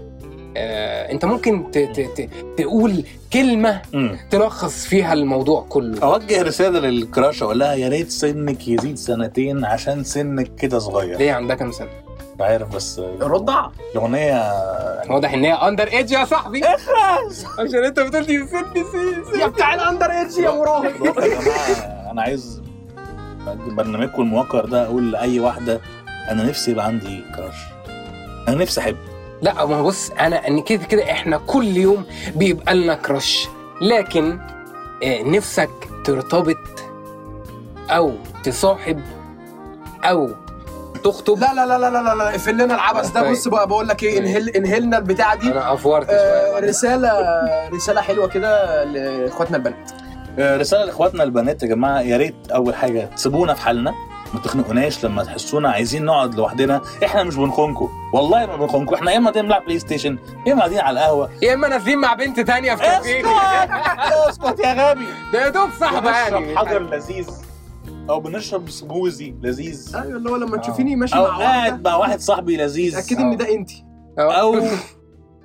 آه، 0.58 1.12
انت 1.12 1.26
ممكن 1.26 1.72
ت 1.72 1.78
ت 1.78 2.00
ت 2.22 2.30
تقول 2.58 3.04
كلمة 3.34 3.82
مم. 3.94 4.18
تلخص 4.32 4.86
فيها 4.86 5.14
الموضوع 5.14 5.66
كله. 5.70 6.04
أوجه 6.04 6.42
رسالة 6.42 6.80
للكراش 6.80 7.44
أقول 7.44 7.60
لها 7.60 7.74
يا 7.74 7.90
ريت 7.90 8.10
سنك 8.10 8.68
يزيد 8.68 8.98
سنتين 8.98 9.66
عشان 9.66 10.04
سنك 10.04 10.56
كده 10.56 10.80
صغير. 10.80 11.18
ليه؟ 11.18 11.32
عندها 11.34 11.56
كام 11.56 11.72
سنة؟ 11.72 11.90
مش 12.40 12.46
عارف 12.46 12.76
بس 12.76 13.00
الرضع 13.00 13.70
الأغنية 13.96 14.52
واضح 15.10 15.34
إن 15.34 15.44
هي 15.46 15.54
اندر 15.54 15.88
ايدج 15.88 16.12
يا 16.12 16.26
صاحبي. 16.26 16.62
عشان 17.60 17.84
أنت 17.86 18.00
بتقول 18.00 18.26
دي 18.26 18.48
سن 18.48 18.64
سي 19.32 19.40
يا 19.40 19.48
بتاع 19.48 19.74
ال 19.74 19.79
under 19.79 20.06
age 20.12 20.38
يا 20.38 20.52
مراهق. 20.52 20.96
الواقع 20.96 21.26
يا 21.26 21.42
جماعة 21.42 22.12
أنا 22.12 22.22
عايز 22.22 22.62
برنامجكم 23.68 24.22
الموقر 24.22 24.66
ده 24.66 24.86
أقول 24.86 25.12
لأي 25.12 25.40
واحدة 25.40 25.82
أنا 26.32 26.44
نفسي 26.44 26.72
يبقى 26.72 26.86
عندي 26.86 27.24
crush 27.36 27.56
أنا 28.48 28.56
نفسي 28.56 28.82
احب 28.82 28.98
لا 29.42 29.66
ما 29.66 29.82
بص 29.82 30.10
أنا 30.12 30.48
إن 30.48 30.62
كده 30.62 30.86
كده 30.86 31.12
إحنا 31.12 31.38
كل 31.38 31.78
يوم 31.78 32.06
بيبقى 32.36 32.76
لنا 32.76 32.94
crush 32.94 33.48
لكن 33.82 34.40
آه، 35.04 35.24
نفسك 35.24 35.70
ترتبط 36.06 36.58
أو 37.90 38.14
تصاحب 38.44 39.02
أو 40.04 40.30
تخطب 41.04 41.40
لا 41.40 41.54
لا 41.54 41.66
لا 41.66 41.78
لا 41.78 41.90
لا 41.90 42.16
لا 42.16 42.30
اقفل 42.30 42.54
لنا 42.54 42.76
العبث 42.76 43.12
ده. 43.12 43.22
طيب. 43.22 43.32
بص 43.32 43.48
بقى 43.48 43.68
بقول 43.68 43.88
لك 43.88 44.04
إيه 44.04 44.20
انهل 44.20 44.50
انهلنا 44.50 44.98
البتاعة 44.98 45.36
دي. 45.36 45.52
أنا 45.52 45.74
أفورت 45.74 46.10
آه 46.10 46.52
شوية 46.60 46.70
رسالة 46.70 47.12
رسالة 47.74 48.02
حلوة 48.02 48.28
كده 48.28 48.84
لإخواتنا 48.84 49.58
البنات. 49.58 49.92
آه، 50.40 50.58
رسالة 50.58 50.86
لإخواتنا 50.86 51.24
البنات 51.24 51.64
يا 51.64 51.68
جماعة. 51.68 52.02
يا 52.02 52.18
ريت 52.18 52.36
أول 52.52 52.76
حاجة 52.76 53.10
تسيبونا 53.16 53.54
في 53.54 53.62
حالنا 53.62 53.94
ما 54.34 54.40
تخنقوناش 54.40 55.06
لما 55.06 55.24
تحسونا 55.24 55.70
عايزين 55.72 56.06
نقعد 56.06 56.36
لوحدنا. 56.36 56.82
إحنا 57.06 57.24
مش 57.24 57.36
بنخونكم 57.36 57.90
والله 58.14 58.46
ما 58.46 58.56
بنخونكم 58.56 58.96
إحنا 58.96 59.12
يا 59.12 59.18
إما 59.18 59.26
قاعدين 59.26 59.44
بنلعب 59.46 59.66
PlayStation 59.66 60.18
يا 60.48 60.54
إما 60.54 60.60
قاعدين 60.62 60.80
على 60.80 61.00
القهوة. 61.00 61.30
يا 61.42 61.54
إما 61.54 61.68
نازلين 61.68 61.98
مع 61.98 62.14
بنت 62.14 62.40
تانية 62.40 62.76
في 62.76 62.84
كافيه. 62.84 63.20
اسكت! 63.20 64.40
اسكت 64.44 64.60
يا 64.60 64.74
غبي. 64.92 65.06
ده 65.34 65.46
يا 65.46 65.50
دوب 65.50 65.70
صاحبة 65.80 66.10
يعني. 66.18 66.58
حجر 66.58 66.80
لذيذ. 66.80 67.30
أو 68.10 68.20
بنشرب 68.20 68.70
سموزي 68.70 69.34
لذيذ. 69.44 69.96
أيوه 69.96 70.18
اللي 70.18 70.30
هو 70.30 70.36
لما 70.36 70.58
تشوفيني 70.58 70.96
ماشي 70.96 71.16
أو 71.16 71.24
مع 71.24 71.38
قاعد 71.38 71.72
واحدة 71.72 71.90
مع 71.90 71.96
واحد 71.96 72.20
صاحبي 72.20 72.58
لذيذ. 72.58 72.98
أكيد 72.98 73.20
إن 73.20 73.38
ده 73.38 73.54
انت 73.54 73.70
أو 74.20 74.62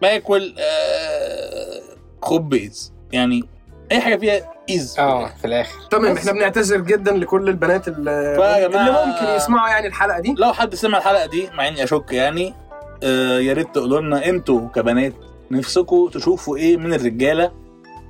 باكل 0.02 0.54
آه، 0.58 1.80
خبيز 2.22 2.92
يعني 3.12 3.44
أي 3.92 4.00
حاجة 4.00 4.16
فيها 4.16 4.50
إيز. 4.70 4.98
آه 4.98 5.26
في 5.26 5.44
الآخر. 5.44 5.78
تمام 5.90 6.16
إحنا 6.16 6.32
بنعتذر 6.32 6.80
جدا 6.80 7.12
لكل 7.12 7.48
البنات 7.48 7.88
اللي, 7.88 8.66
اللي 8.66 9.06
ممكن 9.06 9.26
يسمعوا 9.36 9.68
يعني 9.68 9.86
الحلقة 9.86 10.20
دي. 10.20 10.34
لو 10.38 10.52
حد 10.52 10.74
سمع 10.74 10.98
الحلقة 10.98 11.26
دي 11.26 11.48
مع 11.54 11.68
إني 11.68 11.84
أشك 11.84 12.12
يعني 12.12 12.54
آه 13.02 13.38
يا 13.38 13.52
ريت 13.52 13.74
تقولوا 13.74 14.00
لنا 14.00 14.26
أنتوا 14.28 14.68
كبنات 14.68 15.12
نفسكم 15.50 16.08
تشوفوا 16.08 16.56
إيه 16.56 16.76
من 16.76 16.94
الرجالة 16.94 17.52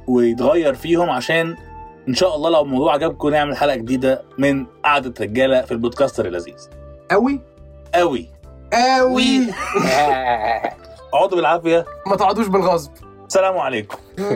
ويتغير 0.08 0.74
فيهم 0.74 1.10
عشان 1.10 1.56
إن 2.08 2.14
شاء 2.14 2.36
الله 2.36 2.50
لو 2.50 2.62
الموضوع 2.62 2.92
عجبكم 2.94 3.28
نعمل 3.28 3.56
حلقة 3.56 3.76
جديدة 3.76 4.22
من 4.38 4.66
قعدة 4.84 5.14
رجاله 5.20 5.62
في 5.62 5.72
البودكاستر 5.72 6.26
اللذيذ. 6.26 6.68
قوي؟ 7.10 7.40
قوي. 7.94 8.28
قوي. 8.72 9.40
اقعدوا 11.14 11.36
بالعافية. 11.36 11.84
ما 12.06 12.16
تقعدوش 12.16 12.46
بالغصب. 12.46 12.90
سلام 13.28 13.58
عليكم. 13.58 13.98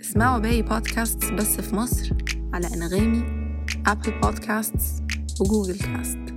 اسمعوا 0.00 0.38
باقي 0.38 0.62
بودكاست 0.62 1.32
بس 1.32 1.60
في 1.60 1.76
مصر 1.76 2.10
على 2.54 2.66
أنغامي 2.74 3.24
ابل 3.86 4.20
بودكاست 4.20 4.74
وجوجل 5.40 5.78
كاست 5.78 6.35